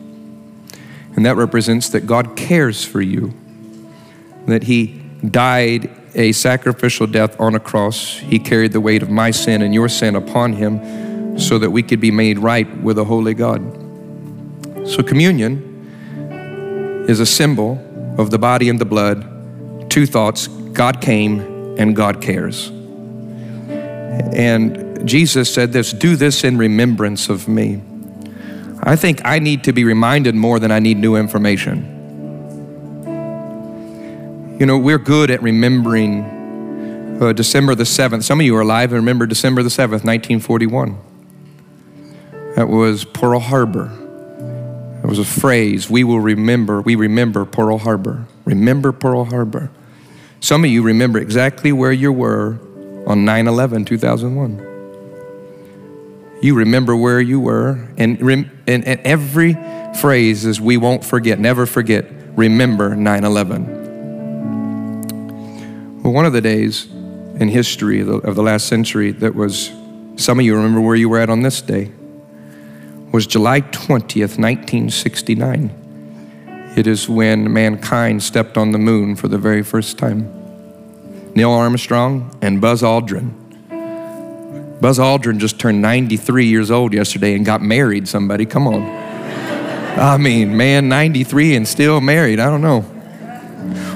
And 1.13 1.25
that 1.25 1.35
represents 1.35 1.89
that 1.89 2.07
God 2.07 2.37
cares 2.37 2.85
for 2.85 3.01
you, 3.01 3.33
that 4.45 4.63
He 4.63 5.01
died 5.29 5.89
a 6.15 6.31
sacrificial 6.31 7.07
death 7.07 7.37
on 7.41 7.55
a 7.55 7.59
cross. 7.59 8.19
He 8.19 8.39
carried 8.39 8.71
the 8.71 8.79
weight 8.79 9.03
of 9.03 9.09
my 9.09 9.31
sin 9.31 9.63
and 9.63 9.73
your 9.73 9.89
sin 9.89 10.15
upon 10.15 10.53
Him 10.53 11.37
so 11.37 11.59
that 11.59 11.69
we 11.69 11.83
could 11.83 11.99
be 11.99 12.11
made 12.11 12.39
right 12.39 12.73
with 12.77 12.97
a 12.97 13.03
holy 13.03 13.33
God. 13.33 13.61
So, 14.87 15.03
communion 15.03 17.05
is 17.09 17.19
a 17.19 17.25
symbol 17.25 17.83
of 18.17 18.31
the 18.31 18.39
body 18.39 18.69
and 18.69 18.79
the 18.79 18.85
blood. 18.85 19.89
Two 19.89 20.05
thoughts 20.05 20.47
God 20.47 21.01
came 21.01 21.41
and 21.77 21.93
God 21.93 22.21
cares. 22.21 22.71
And 24.33 25.07
Jesus 25.07 25.53
said 25.53 25.73
this 25.73 25.93
do 25.93 26.15
this 26.15 26.43
in 26.43 26.57
remembrance 26.57 27.29
of 27.29 27.47
me. 27.47 27.81
I 28.81 28.95
think 28.95 29.21
I 29.25 29.39
need 29.39 29.63
to 29.65 29.73
be 29.73 29.83
reminded 29.83 30.35
more 30.35 30.59
than 30.59 30.71
I 30.71 30.79
need 30.79 30.97
new 30.97 31.15
information. 31.15 31.95
You 34.59 34.65
know, 34.65 34.77
we're 34.77 34.97
good 34.97 35.29
at 35.29 35.41
remembering 35.41 37.21
uh, 37.21 37.33
December 37.33 37.75
the 37.75 37.83
7th. 37.83 38.23
Some 38.23 38.39
of 38.39 38.45
you 38.45 38.55
are 38.55 38.61
alive 38.61 38.91
and 38.91 38.99
remember 38.99 39.25
December 39.25 39.63
the 39.63 39.69
7th, 39.69 40.03
1941. 40.03 40.97
That 42.55 42.67
was 42.67 43.05
Pearl 43.05 43.39
Harbor. 43.39 43.87
There 43.87 45.07
was 45.07 45.19
a 45.19 45.25
phrase, 45.25 45.89
we 45.89 46.03
will 46.03 46.19
remember, 46.19 46.81
we 46.81 46.95
remember 46.95 47.45
Pearl 47.45 47.77
Harbor. 47.77 48.25
Remember 48.45 48.91
Pearl 48.91 49.25
Harbor. 49.25 49.69
Some 50.39 50.63
of 50.63 50.69
you 50.69 50.81
remember 50.81 51.19
exactly 51.19 51.71
where 51.71 51.91
you 51.91 52.11
were 52.11 52.59
on 53.07 53.25
9 53.25 53.47
11, 53.47 53.85
2001. 53.85 54.77
You 56.41 56.53
remember 56.53 56.95
where 56.95 57.19
you 57.19 57.39
were, 57.39 57.89
and, 57.97 58.21
and, 58.21 58.51
and 58.67 58.85
every 58.85 59.57
phrase 59.99 60.45
is 60.45 60.61
we 60.61 60.77
won't 60.77 61.03
forget, 61.03 61.39
never 61.39 61.65
forget, 61.65 62.05
remember 62.35 62.95
9 62.95 63.23
11. 63.23 63.73
Well, 66.03 66.13
one 66.13 66.25
of 66.25 66.33
the 66.33 66.41
days 66.41 66.85
in 66.85 67.49
history 67.49 68.01
of 68.01 68.07
the, 68.07 68.17
of 68.17 68.35
the 68.35 68.43
last 68.43 68.67
century 68.67 69.11
that 69.13 69.33
was, 69.33 69.71
some 70.17 70.37
of 70.39 70.45
you 70.45 70.55
remember 70.55 70.81
where 70.81 70.95
you 70.95 71.09
were 71.09 71.17
at 71.19 71.31
on 71.31 71.41
this 71.41 71.61
day 71.61 71.91
was 73.11 73.25
July 73.25 73.61
20th, 73.61 74.37
1969. 74.37 76.73
It 76.75 76.87
is 76.87 77.07
when 77.09 77.51
mankind 77.51 78.21
stepped 78.21 78.57
on 78.57 78.73
the 78.73 78.77
moon 78.77 79.15
for 79.15 79.29
the 79.29 79.37
very 79.37 79.63
first 79.63 79.97
time. 79.97 80.36
Neil 81.37 81.51
Armstrong 81.51 82.35
and 82.41 82.59
Buzz 82.59 82.81
Aldrin. 82.81 83.31
Buzz 84.81 84.97
Aldrin 84.97 85.37
just 85.37 85.59
turned 85.59 85.83
93 85.83 86.47
years 86.47 86.71
old 86.71 86.93
yesterday 86.93 87.35
and 87.35 87.45
got 87.45 87.61
married, 87.61 88.07
somebody. 88.07 88.43
Come 88.43 88.65
on. 88.65 88.81
I 89.99 90.17
mean, 90.17 90.57
man, 90.57 90.89
93 90.89 91.55
and 91.55 91.67
still 91.67 92.01
married. 92.01 92.39
I 92.39 92.49
don't 92.49 92.61
know. 92.61 92.83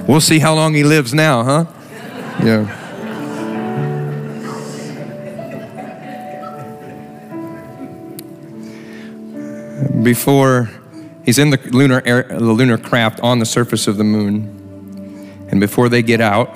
We'll 0.07 0.21
see 0.21 0.37
how 0.37 0.53
long 0.53 0.75
he 0.75 0.83
lives 0.83 1.15
now, 1.15 1.43
huh? 1.43 1.65
Yeah. 2.43 2.77
Before 10.03 10.69
he's 11.25 11.39
in 11.39 11.49
the 11.49 11.57
lunar, 11.71 12.03
air, 12.05 12.21
the 12.21 12.39
lunar 12.39 12.77
craft 12.77 13.19
on 13.21 13.39
the 13.39 13.47
surface 13.47 13.87
of 13.87 13.97
the 13.97 14.03
moon, 14.03 15.47
and 15.49 15.59
before 15.59 15.89
they 15.89 16.03
get 16.03 16.21
out, 16.21 16.55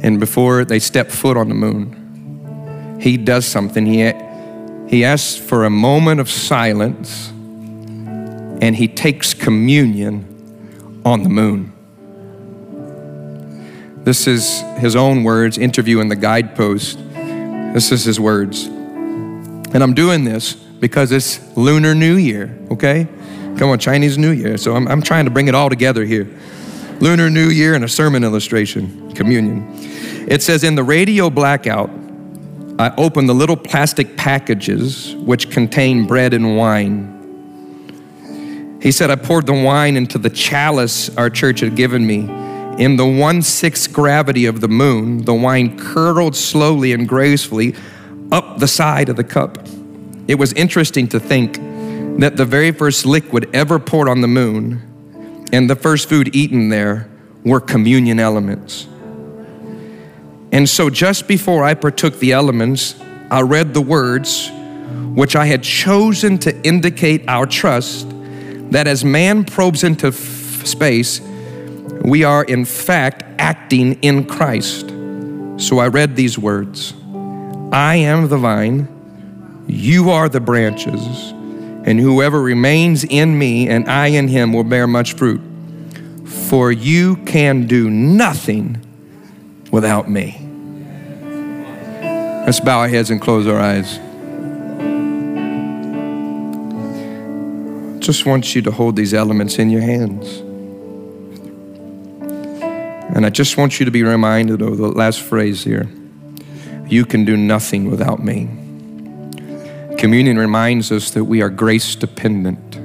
and 0.00 0.20
before 0.20 0.64
they 0.64 0.78
step 0.78 1.10
foot 1.10 1.36
on 1.36 1.48
the 1.48 1.54
moon, 1.54 2.98
he 3.00 3.16
does 3.16 3.46
something. 3.46 3.86
He, 3.86 4.12
he 4.88 5.04
asks 5.04 5.36
for 5.36 5.64
a 5.64 5.70
moment 5.70 6.20
of 6.20 6.30
silence 6.30 7.28
and 8.60 8.74
he 8.74 8.88
takes 8.88 9.34
communion 9.34 11.02
on 11.04 11.22
the 11.22 11.28
moon. 11.28 11.72
This 14.04 14.26
is 14.26 14.60
his 14.78 14.96
own 14.96 15.22
words, 15.22 15.58
interview 15.58 16.00
in 16.00 16.08
the 16.08 16.16
guidepost. 16.16 16.98
This 17.74 17.92
is 17.92 18.04
his 18.04 18.18
words. 18.18 18.64
And 18.64 19.82
I'm 19.82 19.94
doing 19.94 20.24
this 20.24 20.54
because 20.54 21.12
it's 21.12 21.40
Lunar 21.56 21.94
New 21.94 22.16
Year, 22.16 22.58
okay? 22.70 23.06
Come 23.58 23.70
on, 23.70 23.78
Chinese 23.78 24.16
New 24.16 24.30
Year. 24.30 24.56
So 24.56 24.74
I'm, 24.74 24.88
I'm 24.88 25.02
trying 25.02 25.26
to 25.26 25.30
bring 25.30 25.48
it 25.48 25.54
all 25.54 25.68
together 25.68 26.04
here. 26.04 26.26
Lunar 27.00 27.30
New 27.30 27.48
Year 27.48 27.74
and 27.74 27.84
a 27.84 27.88
sermon 27.88 28.24
illustration, 28.24 29.12
communion. 29.14 29.72
It 30.28 30.42
says, 30.42 30.64
In 30.64 30.74
the 30.74 30.82
radio 30.82 31.30
blackout, 31.30 31.90
I 32.80 32.92
opened 32.96 33.28
the 33.28 33.34
little 33.34 33.56
plastic 33.56 34.16
packages 34.16 35.14
which 35.14 35.50
contain 35.50 36.06
bread 36.06 36.34
and 36.34 36.56
wine. 36.56 37.14
He 38.82 38.90
said, 38.90 39.10
I 39.10 39.16
poured 39.16 39.46
the 39.46 39.52
wine 39.52 39.96
into 39.96 40.18
the 40.18 40.30
chalice 40.30 41.08
our 41.16 41.30
church 41.30 41.60
had 41.60 41.76
given 41.76 42.04
me. 42.06 42.28
In 42.82 42.96
the 42.96 43.06
one 43.06 43.42
sixth 43.42 43.92
gravity 43.92 44.46
of 44.46 44.60
the 44.60 44.68
moon, 44.68 45.24
the 45.24 45.34
wine 45.34 45.78
curdled 45.78 46.34
slowly 46.34 46.92
and 46.92 47.08
gracefully 47.08 47.74
up 48.32 48.58
the 48.58 48.68
side 48.68 49.08
of 49.08 49.16
the 49.16 49.24
cup. 49.24 49.58
It 50.26 50.36
was 50.36 50.52
interesting 50.52 51.08
to 51.08 51.20
think 51.20 51.58
that 52.20 52.36
the 52.36 52.44
very 52.44 52.72
first 52.72 53.06
liquid 53.06 53.48
ever 53.52 53.78
poured 53.78 54.08
on 54.08 54.20
the 54.20 54.28
moon 54.28 54.87
and 55.52 55.68
the 55.68 55.76
first 55.76 56.08
food 56.08 56.34
eaten 56.34 56.68
there 56.68 57.08
were 57.44 57.60
communion 57.60 58.20
elements. 58.20 58.86
And 60.50 60.68
so, 60.68 60.90
just 60.90 61.28
before 61.28 61.64
I 61.64 61.74
partook 61.74 62.18
the 62.18 62.32
elements, 62.32 62.98
I 63.30 63.42
read 63.42 63.74
the 63.74 63.82
words 63.82 64.50
which 65.14 65.36
I 65.36 65.46
had 65.46 65.62
chosen 65.62 66.38
to 66.38 66.56
indicate 66.62 67.28
our 67.28 67.44
trust 67.44 68.06
that 68.70 68.86
as 68.86 69.04
man 69.04 69.44
probes 69.44 69.84
into 69.84 70.08
f- 70.08 70.14
space, 70.66 71.20
we 72.02 72.24
are 72.24 72.44
in 72.44 72.64
fact 72.64 73.24
acting 73.38 73.94
in 74.02 74.26
Christ. 74.26 74.88
So 75.56 75.78
I 75.78 75.88
read 75.88 76.16
these 76.16 76.38
words 76.38 76.94
I 77.72 77.96
am 77.96 78.28
the 78.28 78.38
vine, 78.38 78.88
you 79.66 80.10
are 80.10 80.28
the 80.28 80.40
branches, 80.40 81.32
and 81.88 81.98
whoever 81.98 82.42
remains 82.42 83.02
in 83.02 83.38
me 83.38 83.66
and 83.66 83.88
I 83.88 84.08
in 84.08 84.28
him 84.28 84.52
will 84.52 84.62
bear 84.62 84.86
much 84.86 85.14
fruit. 85.14 85.40
For 86.26 86.70
you 86.70 87.16
can 87.24 87.66
do 87.66 87.88
nothing 87.88 88.86
without 89.70 90.10
me. 90.10 90.38
Let's 92.44 92.60
bow 92.60 92.80
our 92.80 92.88
heads 92.88 93.08
and 93.08 93.22
close 93.22 93.46
our 93.46 93.58
eyes. 93.58 93.98
Just 98.04 98.26
want 98.26 98.54
you 98.54 98.60
to 98.60 98.70
hold 98.70 98.94
these 98.94 99.14
elements 99.14 99.58
in 99.58 99.70
your 99.70 99.80
hands. 99.80 100.40
And 103.16 103.24
I 103.24 103.30
just 103.30 103.56
want 103.56 103.80
you 103.80 103.86
to 103.86 103.90
be 103.90 104.02
reminded 104.02 104.60
of 104.60 104.76
the 104.76 104.88
last 104.88 105.22
phrase 105.22 105.64
here 105.64 105.88
you 106.86 107.06
can 107.06 107.24
do 107.24 107.34
nothing 107.34 107.90
without 107.90 108.22
me. 108.22 108.67
Communion 109.98 110.38
reminds 110.38 110.92
us 110.92 111.10
that 111.10 111.24
we 111.24 111.42
are 111.42 111.50
grace 111.50 111.96
dependent. 111.96 112.76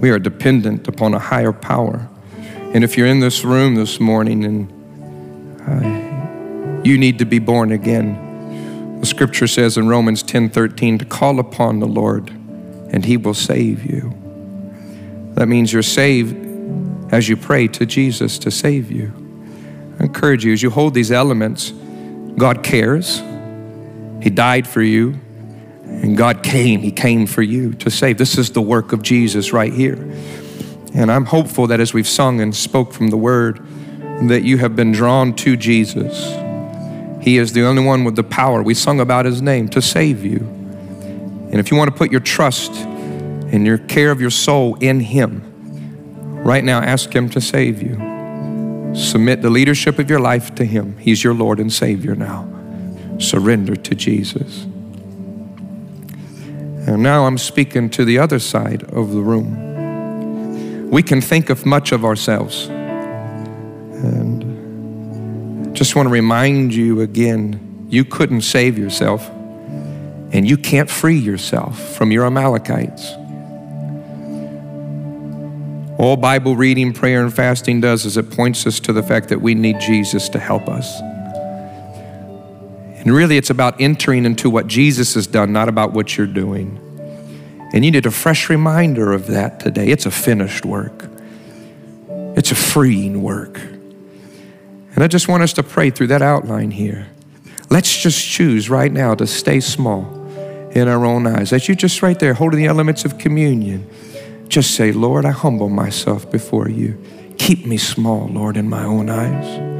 We 0.00 0.08
are 0.08 0.18
dependent 0.18 0.88
upon 0.88 1.12
a 1.12 1.18
higher 1.18 1.52
power. 1.52 2.08
And 2.72 2.82
if 2.82 2.96
you're 2.96 3.06
in 3.06 3.20
this 3.20 3.44
room 3.44 3.74
this 3.74 4.00
morning 4.00 4.44
and 4.46 4.72
uh, 5.68 6.82
you 6.82 6.96
need 6.96 7.18
to 7.18 7.26
be 7.26 7.38
born 7.38 7.72
again, 7.72 8.98
the 9.00 9.06
scripture 9.06 9.46
says 9.46 9.76
in 9.76 9.86
Romans 9.86 10.22
10 10.22 10.48
13 10.48 10.98
to 10.98 11.04
call 11.04 11.40
upon 11.40 11.78
the 11.78 11.86
Lord 11.86 12.30
and 12.30 13.04
he 13.04 13.18
will 13.18 13.34
save 13.34 13.84
you. 13.84 14.14
That 15.34 15.46
means 15.46 15.74
you're 15.74 15.82
saved 15.82 16.34
as 17.12 17.28
you 17.28 17.36
pray 17.36 17.68
to 17.68 17.84
Jesus 17.84 18.38
to 18.38 18.50
save 18.50 18.90
you. 18.90 19.12
I 19.98 20.04
encourage 20.04 20.46
you 20.46 20.54
as 20.54 20.62
you 20.62 20.70
hold 20.70 20.94
these 20.94 21.12
elements, 21.12 21.70
God 22.38 22.62
cares. 22.62 23.22
He 24.22 24.30
died 24.30 24.66
for 24.66 24.80
you, 24.80 25.20
and 26.02 26.16
God 26.16 26.42
came. 26.42 26.80
He 26.80 26.92
came 26.92 27.26
for 27.26 27.42
you 27.42 27.74
to 27.74 27.90
save. 27.90 28.18
This 28.18 28.38
is 28.38 28.50
the 28.50 28.62
work 28.62 28.92
of 28.92 29.02
Jesus 29.02 29.52
right 29.52 29.72
here. 29.72 29.96
And 30.94 31.10
I'm 31.10 31.26
hopeful 31.26 31.66
that 31.68 31.80
as 31.80 31.92
we've 31.92 32.08
sung 32.08 32.40
and 32.40 32.54
spoke 32.54 32.92
from 32.92 33.08
the 33.08 33.16
word, 33.16 33.60
that 34.28 34.42
you 34.42 34.58
have 34.58 34.76
been 34.76 34.92
drawn 34.92 35.34
to 35.34 35.56
Jesus. 35.56 36.30
He 37.22 37.36
is 37.36 37.52
the 37.52 37.64
only 37.64 37.84
one 37.84 38.04
with 38.04 38.16
the 38.16 38.24
power. 38.24 38.62
We 38.62 38.74
sung 38.74 39.00
about 39.00 39.24
his 39.24 39.42
name 39.42 39.68
to 39.68 39.82
save 39.82 40.24
you. 40.24 40.38
And 40.38 41.56
if 41.56 41.70
you 41.70 41.76
want 41.76 41.90
to 41.90 41.96
put 41.96 42.10
your 42.10 42.20
trust 42.20 42.72
and 42.72 43.66
your 43.66 43.78
care 43.78 44.10
of 44.10 44.20
your 44.20 44.30
soul 44.30 44.76
in 44.76 45.00
him, 45.00 45.42
right 46.42 46.64
now 46.64 46.80
ask 46.80 47.14
him 47.14 47.28
to 47.30 47.40
save 47.40 47.82
you. 47.82 48.94
Submit 48.94 49.42
the 49.42 49.50
leadership 49.50 49.98
of 49.98 50.08
your 50.08 50.20
life 50.20 50.54
to 50.56 50.64
him. 50.64 50.96
He's 50.98 51.22
your 51.22 51.34
Lord 51.34 51.60
and 51.60 51.72
Savior 51.72 52.14
now. 52.14 52.48
Surrender 53.18 53.76
to 53.76 53.94
Jesus. 53.94 54.66
And 56.86 57.02
now 57.02 57.26
I'm 57.26 57.38
speaking 57.38 57.90
to 57.90 58.04
the 58.04 58.18
other 58.18 58.38
side 58.38 58.84
of 58.84 59.12
the 59.12 59.20
room 59.20 59.70
we 60.90 61.02
can 61.04 61.20
think 61.20 61.50
of 61.50 61.64
much 61.64 61.92
of 61.92 62.04
ourselves. 62.04 62.66
And 64.02 65.74
just 65.74 65.94
want 65.94 66.08
to 66.08 66.12
remind 66.12 66.74
you 66.74 67.00
again 67.00 67.86
you 67.88 68.04
couldn't 68.04 68.42
save 68.42 68.76
yourself, 68.76 69.28
and 70.32 70.48
you 70.48 70.56
can't 70.56 70.90
free 70.90 71.18
yourself 71.18 71.96
from 71.96 72.10
your 72.12 72.26
Amalekites. 72.26 73.12
All 75.98 76.16
Bible 76.16 76.56
reading, 76.56 76.92
prayer, 76.92 77.22
and 77.22 77.32
fasting 77.34 77.80
does 77.80 78.04
is 78.04 78.16
it 78.16 78.30
points 78.30 78.66
us 78.66 78.80
to 78.80 78.92
the 78.92 79.02
fact 79.02 79.28
that 79.28 79.40
we 79.40 79.54
need 79.54 79.80
Jesus 79.80 80.28
to 80.30 80.38
help 80.38 80.68
us. 80.68 81.00
And 83.00 83.14
really, 83.14 83.38
it's 83.38 83.50
about 83.50 83.80
entering 83.80 84.26
into 84.26 84.50
what 84.50 84.66
Jesus 84.66 85.14
has 85.14 85.26
done, 85.26 85.52
not 85.52 85.68
about 85.68 85.92
what 85.92 86.18
you're 86.18 86.26
doing. 86.26 86.78
And 87.72 87.84
you 87.84 87.90
need 87.90 88.04
a 88.04 88.10
fresh 88.10 88.50
reminder 88.50 89.12
of 89.12 89.28
that 89.28 89.58
today. 89.58 89.88
It's 89.88 90.04
a 90.04 90.10
finished 90.10 90.66
work, 90.66 91.08
it's 92.36 92.50
a 92.50 92.54
freeing 92.54 93.22
work. 93.22 93.58
And 94.94 95.04
I 95.04 95.06
just 95.06 95.28
want 95.28 95.42
us 95.42 95.52
to 95.54 95.62
pray 95.62 95.90
through 95.90 96.08
that 96.08 96.20
outline 96.20 96.72
here. 96.72 97.08
Let's 97.70 98.02
just 98.02 98.22
choose 98.26 98.68
right 98.68 98.92
now 98.92 99.14
to 99.14 99.26
stay 99.26 99.60
small 99.60 100.20
in 100.72 100.88
our 100.88 101.06
own 101.06 101.26
eyes. 101.26 101.52
As 101.52 101.68
you 101.68 101.74
just 101.74 102.02
right 102.02 102.18
there 102.18 102.34
holding 102.34 102.58
the 102.58 102.66
elements 102.66 103.04
of 103.04 103.16
communion, 103.16 103.88
just 104.48 104.74
say, 104.74 104.92
Lord, 104.92 105.24
I 105.24 105.30
humble 105.30 105.68
myself 105.68 106.30
before 106.30 106.68
you. 106.68 107.02
Keep 107.38 107.64
me 107.64 107.78
small, 107.78 108.26
Lord, 108.26 108.56
in 108.56 108.68
my 108.68 108.84
own 108.84 109.08
eyes. 109.08 109.79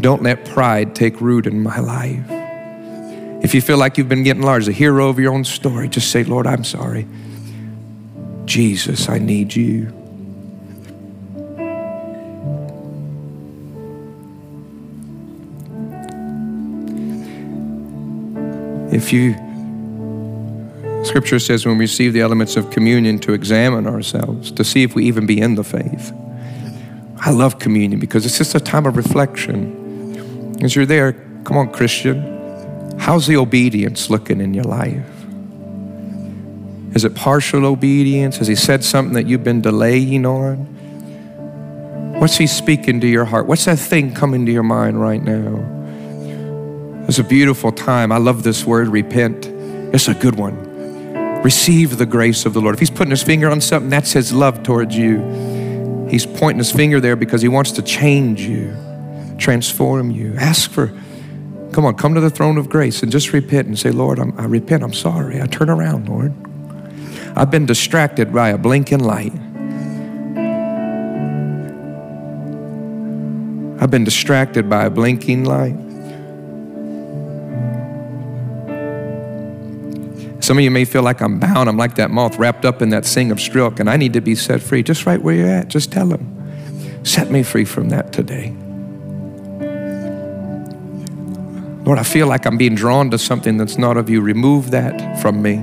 Don't 0.00 0.22
let 0.22 0.44
pride 0.44 0.94
take 0.94 1.20
root 1.20 1.46
in 1.46 1.62
my 1.62 1.78
life. 1.78 2.24
If 3.42 3.54
you 3.54 3.60
feel 3.60 3.78
like 3.78 3.96
you've 3.96 4.08
been 4.08 4.24
getting 4.24 4.42
large, 4.42 4.66
a 4.68 4.72
hero 4.72 5.08
of 5.08 5.18
your 5.18 5.32
own 5.32 5.44
story, 5.44 5.88
just 5.88 6.10
say, 6.10 6.24
Lord, 6.24 6.46
I'm 6.46 6.64
sorry. 6.64 7.06
Jesus, 8.44 9.08
I 9.08 9.18
need 9.18 9.54
you. 9.54 9.92
If 18.92 19.12
you, 19.12 19.34
scripture 21.04 21.38
says, 21.38 21.66
when 21.66 21.76
we 21.76 21.84
receive 21.84 22.12
the 22.12 22.20
elements 22.20 22.56
of 22.56 22.70
communion, 22.70 23.18
to 23.20 23.32
examine 23.32 23.86
ourselves, 23.86 24.50
to 24.52 24.64
see 24.64 24.82
if 24.82 24.94
we 24.94 25.04
even 25.04 25.26
be 25.26 25.40
in 25.40 25.54
the 25.54 25.64
faith. 25.64 26.12
I 27.18 27.30
love 27.30 27.58
communion 27.58 28.00
because 28.00 28.24
it's 28.24 28.38
just 28.38 28.54
a 28.54 28.60
time 28.60 28.86
of 28.86 28.96
reflection. 28.96 29.85
As 30.62 30.74
you're 30.74 30.86
there, 30.86 31.12
come 31.44 31.56
on, 31.56 31.72
Christian. 31.72 32.98
How's 32.98 33.26
the 33.26 33.36
obedience 33.36 34.10
looking 34.10 34.40
in 34.40 34.54
your 34.54 34.64
life? 34.64 35.06
Is 36.94 37.04
it 37.04 37.14
partial 37.14 37.66
obedience? 37.66 38.38
Has 38.38 38.48
He 38.48 38.54
said 38.54 38.82
something 38.82 39.14
that 39.14 39.26
you've 39.26 39.44
been 39.44 39.60
delaying 39.60 40.24
on? 40.24 40.56
What's 42.18 42.36
He 42.36 42.46
speaking 42.46 43.00
to 43.00 43.06
your 43.06 43.24
heart? 43.26 43.46
What's 43.46 43.66
that 43.66 43.78
thing 43.78 44.14
coming 44.14 44.46
to 44.46 44.52
your 44.52 44.62
mind 44.62 45.00
right 45.00 45.22
now? 45.22 47.04
It's 47.08 47.18
a 47.18 47.24
beautiful 47.24 47.70
time. 47.70 48.10
I 48.10 48.16
love 48.16 48.42
this 48.42 48.64
word, 48.64 48.88
repent. 48.88 49.46
It's 49.94 50.08
a 50.08 50.14
good 50.14 50.36
one. 50.36 51.42
Receive 51.42 51.98
the 51.98 52.06
grace 52.06 52.46
of 52.46 52.54
the 52.54 52.60
Lord. 52.60 52.74
If 52.74 52.80
He's 52.80 52.90
putting 52.90 53.10
His 53.10 53.22
finger 53.22 53.50
on 53.50 53.60
something, 53.60 53.90
that's 53.90 54.12
His 54.12 54.32
love 54.32 54.62
towards 54.62 54.96
you. 54.96 55.56
He's 56.08 56.24
pointing 56.24 56.58
his 56.58 56.70
finger 56.70 57.00
there 57.00 57.16
because 57.16 57.42
he 57.42 57.48
wants 57.48 57.72
to 57.72 57.82
change 57.82 58.40
you, 58.40 58.76
transform 59.38 60.10
you. 60.10 60.34
Ask 60.36 60.70
for, 60.70 60.88
come 61.72 61.84
on, 61.84 61.94
come 61.96 62.14
to 62.14 62.20
the 62.20 62.30
throne 62.30 62.58
of 62.58 62.68
grace 62.68 63.02
and 63.02 63.12
just 63.12 63.32
repent 63.32 63.68
and 63.68 63.78
say, 63.78 63.90
Lord, 63.90 64.18
I'm, 64.18 64.38
I 64.38 64.44
repent. 64.44 64.82
I'm 64.82 64.94
sorry. 64.94 65.40
I 65.40 65.46
turn 65.46 65.70
around, 65.70 66.08
Lord. 66.08 66.34
I've 67.36 67.50
been 67.50 67.66
distracted 67.66 68.32
by 68.32 68.50
a 68.50 68.58
blinking 68.58 69.00
light. 69.00 69.32
I've 73.78 73.90
been 73.90 74.04
distracted 74.04 74.70
by 74.70 74.86
a 74.86 74.90
blinking 74.90 75.44
light. 75.44 75.76
Some 80.42 80.58
of 80.58 80.64
you 80.64 80.70
may 80.70 80.84
feel 80.84 81.02
like 81.02 81.20
I'm 81.20 81.38
bound. 81.38 81.68
I'm 81.68 81.76
like 81.76 81.96
that 81.96 82.10
moth 82.10 82.38
wrapped 82.38 82.64
up 82.64 82.80
in 82.80 82.90
that 82.90 83.04
sing 83.04 83.30
of 83.30 83.40
silk, 83.40 83.80
and 83.80 83.90
I 83.90 83.96
need 83.96 84.12
to 84.12 84.20
be 84.20 84.34
set 84.34 84.62
free. 84.62 84.82
Just 84.82 85.04
right 85.04 85.20
where 85.20 85.34
you're 85.34 85.48
at, 85.48 85.68
just 85.68 85.92
tell 85.92 86.12
him, 86.12 87.04
set 87.04 87.30
me 87.30 87.42
free 87.42 87.64
from 87.64 87.88
that 87.90 88.12
today. 88.12 88.54
Lord, 91.86 92.00
I 92.00 92.02
feel 92.02 92.26
like 92.26 92.44
I'm 92.46 92.58
being 92.58 92.74
drawn 92.74 93.12
to 93.12 93.18
something 93.18 93.56
that's 93.58 93.78
not 93.78 93.96
of 93.96 94.10
you. 94.10 94.20
Remove 94.20 94.72
that 94.72 95.20
from 95.22 95.40
me. 95.40 95.54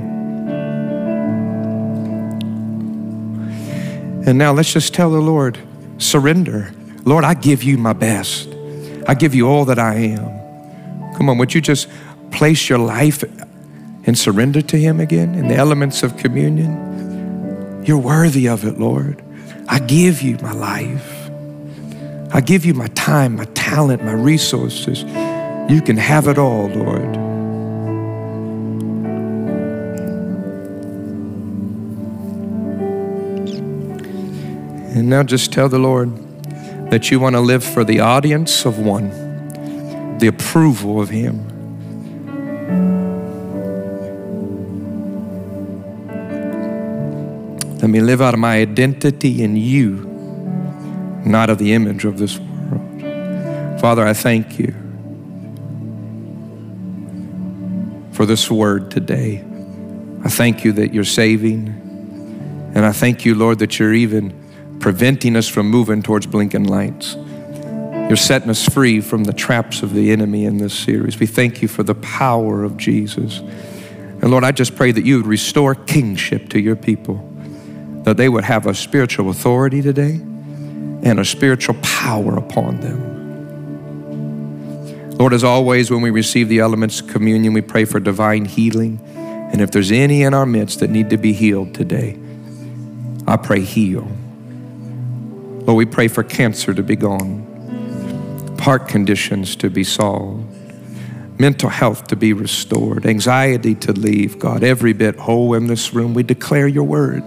And 4.26 4.38
now 4.38 4.54
let's 4.54 4.72
just 4.72 4.94
tell 4.94 5.12
the 5.12 5.20
Lord, 5.20 5.60
surrender. 5.98 6.72
Lord, 7.04 7.26
I 7.26 7.34
give 7.34 7.62
you 7.62 7.78
my 7.78 7.92
best. 7.92 8.48
I 9.06 9.16
give 9.16 9.36
you 9.36 9.50
all 9.50 9.66
that 9.66 9.78
I 9.78 9.96
am. 9.96 11.14
Come 11.16 11.30
on, 11.30 11.38
would 11.40 11.54
you 11.54 11.60
just 11.60 11.90
place 12.32 12.70
your 12.70 12.80
life 12.80 13.22
and 14.06 14.18
surrender 14.18 14.62
to 14.62 14.78
Him 14.78 15.02
again 15.02 15.36
in 15.36 15.50
the 15.50 15.56
elements 15.56 16.04
of 16.04 16.16
communion? 16.16 17.84
You're 17.86 18.00
worthy 18.00 18.48
of 18.48 18.64
it, 18.64 18.80
Lord. 18.80 19.22
I 19.68 19.80
give 19.80 20.22
you 20.22 20.38
my 20.38 20.54
life. 20.54 21.30
I 22.34 22.40
give 22.40 22.64
you 22.64 22.74
my 22.74 22.88
time, 22.88 23.36
my 23.36 23.46
talent, 23.56 24.06
my 24.06 24.14
resources. 24.14 25.04
You 25.70 25.82
can 25.82 25.96
have 25.96 26.28
it 26.28 26.38
all, 26.38 26.68
Lord. 26.68 27.16
And 34.96 35.10
now 35.10 35.24
just 35.24 35.54
tell 35.54 35.70
the 35.70 35.80
Lord 35.80 36.12
that 36.92 37.10
you 37.10 37.20
want 37.20 37.36
to 37.36 37.40
live 37.40 37.64
for 37.64 37.86
the 37.86 38.02
audience 38.02 38.66
of 38.66 38.78
one, 38.78 39.10
the 40.20 40.28
approval 40.28 41.02
of 41.02 41.10
Him. 41.10 41.48
Let 47.80 47.90
me 47.90 48.02
live 48.02 48.22
out 48.22 48.34
of 48.34 48.40
my 48.40 48.58
identity 48.58 49.42
in 49.44 49.56
you, 49.56 49.96
not 51.26 51.50
of 51.50 51.58
the 51.58 51.74
image 51.74 52.04
of 52.04 52.18
this 52.18 52.38
world. 52.38 53.80
Father, 53.80 54.06
I 54.06 54.14
thank 54.14 54.60
you 54.60 54.83
for 58.24 58.28
this 58.28 58.50
word 58.50 58.90
today. 58.90 59.44
I 60.24 60.30
thank 60.30 60.64
you 60.64 60.72
that 60.74 60.94
you're 60.94 61.04
saving. 61.04 61.68
And 62.74 62.86
I 62.86 62.94
thank 62.94 63.26
you, 63.26 63.36
Lord, 63.36 63.60
that 63.60 63.78
you're 63.80 63.94
even 63.94 64.78
preventing 64.80 65.36
us 65.36 65.50
from 65.50 65.70
moving 65.70 66.02
towards 66.02 66.26
blinking 66.26 66.64
lights. 66.64 67.16
You're 67.16 68.16
setting 68.16 68.50
us 68.50 68.66
free 68.66 69.02
from 69.02 69.26
the 69.26 69.34
traps 69.34 69.84
of 69.84 69.94
the 69.94 70.14
enemy 70.14 70.46
in 70.46 70.58
this 70.58 70.74
series. 70.74 71.20
We 71.20 71.26
thank 71.26 71.62
you 71.62 71.68
for 71.68 71.84
the 71.84 71.96
power 71.96 72.64
of 72.64 72.78
Jesus. 72.78 73.40
And 73.40 74.32
Lord, 74.32 74.46
I 74.46 74.54
just 74.54 74.78
pray 74.78 74.94
that 74.94 75.04
you 75.04 75.18
would 75.18 75.28
restore 75.28 75.76
kingship 75.76 76.48
to 76.52 76.62
your 76.62 76.78
people 76.78 77.30
that 78.04 78.16
they 78.16 78.30
would 78.30 78.46
have 78.46 78.68
a 78.68 78.74
spiritual 78.74 79.32
authority 79.32 79.82
today 79.82 80.14
and 81.04 81.20
a 81.20 81.26
spiritual 81.26 81.76
power 81.82 82.38
upon 82.38 82.80
them. 82.80 83.13
Lord, 85.24 85.32
as 85.32 85.46
always, 85.46 85.90
when 85.90 86.02
we 86.02 86.10
receive 86.10 86.50
the 86.50 86.60
elements 86.60 87.00
of 87.00 87.08
communion, 87.08 87.54
we 87.54 87.62
pray 87.62 87.86
for 87.86 87.98
divine 87.98 88.44
healing. 88.44 89.00
And 89.16 89.62
if 89.62 89.72
there's 89.72 89.90
any 89.90 90.24
in 90.24 90.34
our 90.34 90.46
midst 90.46 90.82
that 90.82 90.90
need 90.90 91.10
to 91.12 91.18
be 91.18 91.32
healed 91.32 91.74
today, 91.74 92.20
I 93.26 93.38
pray 93.38 93.62
heal. 93.62 94.06
Lord, 95.62 95.78
we 95.78 95.86
pray 95.86 96.10
for 96.10 96.24
cancer 96.24 96.74
to 96.74 96.84
be 96.84 96.98
gone, 96.98 98.58
heart 98.60 98.90
conditions 98.90 99.56
to 99.56 99.70
be 99.70 99.86
solved, 99.86 100.46
mental 101.40 101.70
health 101.70 102.08
to 102.08 102.18
be 102.18 102.34
restored, 102.34 103.06
anxiety 103.06 103.76
to 103.76 103.94
leave. 103.94 104.38
God, 104.38 104.62
every 104.62 104.92
bit 104.92 105.16
whole 105.16 105.54
in 105.54 105.68
this 105.68 105.94
room, 105.94 106.14
we 106.14 106.24
declare 106.24 106.68
your 106.68 106.84
word. 106.84 107.24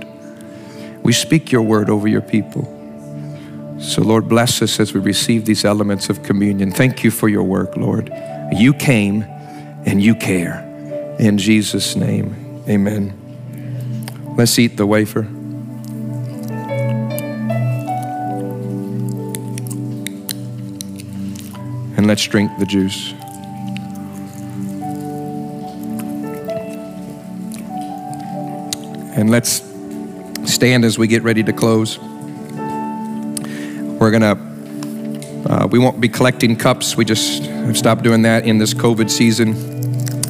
We 1.03 1.14
speak 1.14 1.51
your 1.51 1.62
word 1.62 1.88
over 1.88 2.07
your 2.07 2.20
people. 2.20 2.76
So, 3.79 4.03
Lord, 4.03 4.29
bless 4.29 4.62
us 4.62 4.81
as 4.81 4.95
we 4.95 5.01
receive 5.01 5.45
these 5.45 5.64
elements 5.64 6.09
of 6.09 6.22
communion. 6.22 6.72
Thank 6.72 7.05
you 7.05 7.11
for 7.11 7.29
your 7.29 7.43
work, 7.43 7.77
Lord. 7.77 8.11
You 8.53 8.72
came 8.72 9.22
and 9.87 10.03
you 10.03 10.14
care. 10.14 10.62
In 11.18 11.39
Jesus' 11.39 11.95
name, 11.95 12.62
amen. 12.68 13.12
Let's 14.37 14.59
eat 14.59 14.77
the 14.77 14.87
wafer. 14.87 15.20
And 21.97 22.07
let's 22.07 22.24
drink 22.24 22.51
the 22.59 22.66
juice. 22.66 23.12
And 29.16 29.31
let's 29.31 29.62
stand 30.45 30.85
as 30.85 30.99
we 30.99 31.07
get 31.07 31.22
ready 31.22 31.43
to 31.43 31.53
close. 31.53 31.99
We're 34.07 34.21
going 34.21 34.37
to, 35.43 35.53
uh, 35.53 35.67
we 35.67 35.81
won't 35.81 36.01
be 36.01 36.09
collecting 36.09 36.55
cups. 36.55 36.97
We 36.97 37.05
just 37.05 37.43
have 37.43 37.77
stopped 37.77 38.05
doing 38.05 38.23
that 38.23 38.47
in 38.47 38.59
this 38.59 38.73
COVID 38.73 39.11
season. 39.11 39.57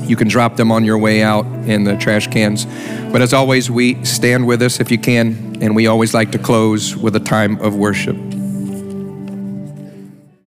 You 0.08 0.16
can 0.16 0.28
drop 0.28 0.56
them 0.56 0.72
on 0.72 0.82
your 0.82 0.96
way 0.96 1.22
out 1.22 1.44
in 1.68 1.84
the 1.84 1.94
trash 1.94 2.26
cans. 2.28 2.64
But 3.12 3.20
as 3.20 3.34
always, 3.34 3.70
we 3.70 4.02
stand 4.02 4.46
with 4.46 4.62
us 4.62 4.80
if 4.80 4.90
you 4.90 4.96
can, 4.96 5.58
and 5.60 5.76
we 5.76 5.88
always 5.88 6.14
like 6.14 6.32
to 6.32 6.38
close 6.38 6.96
with 6.96 7.16
a 7.16 7.20
time 7.20 7.60
of 7.60 7.76
worship. 7.76 8.16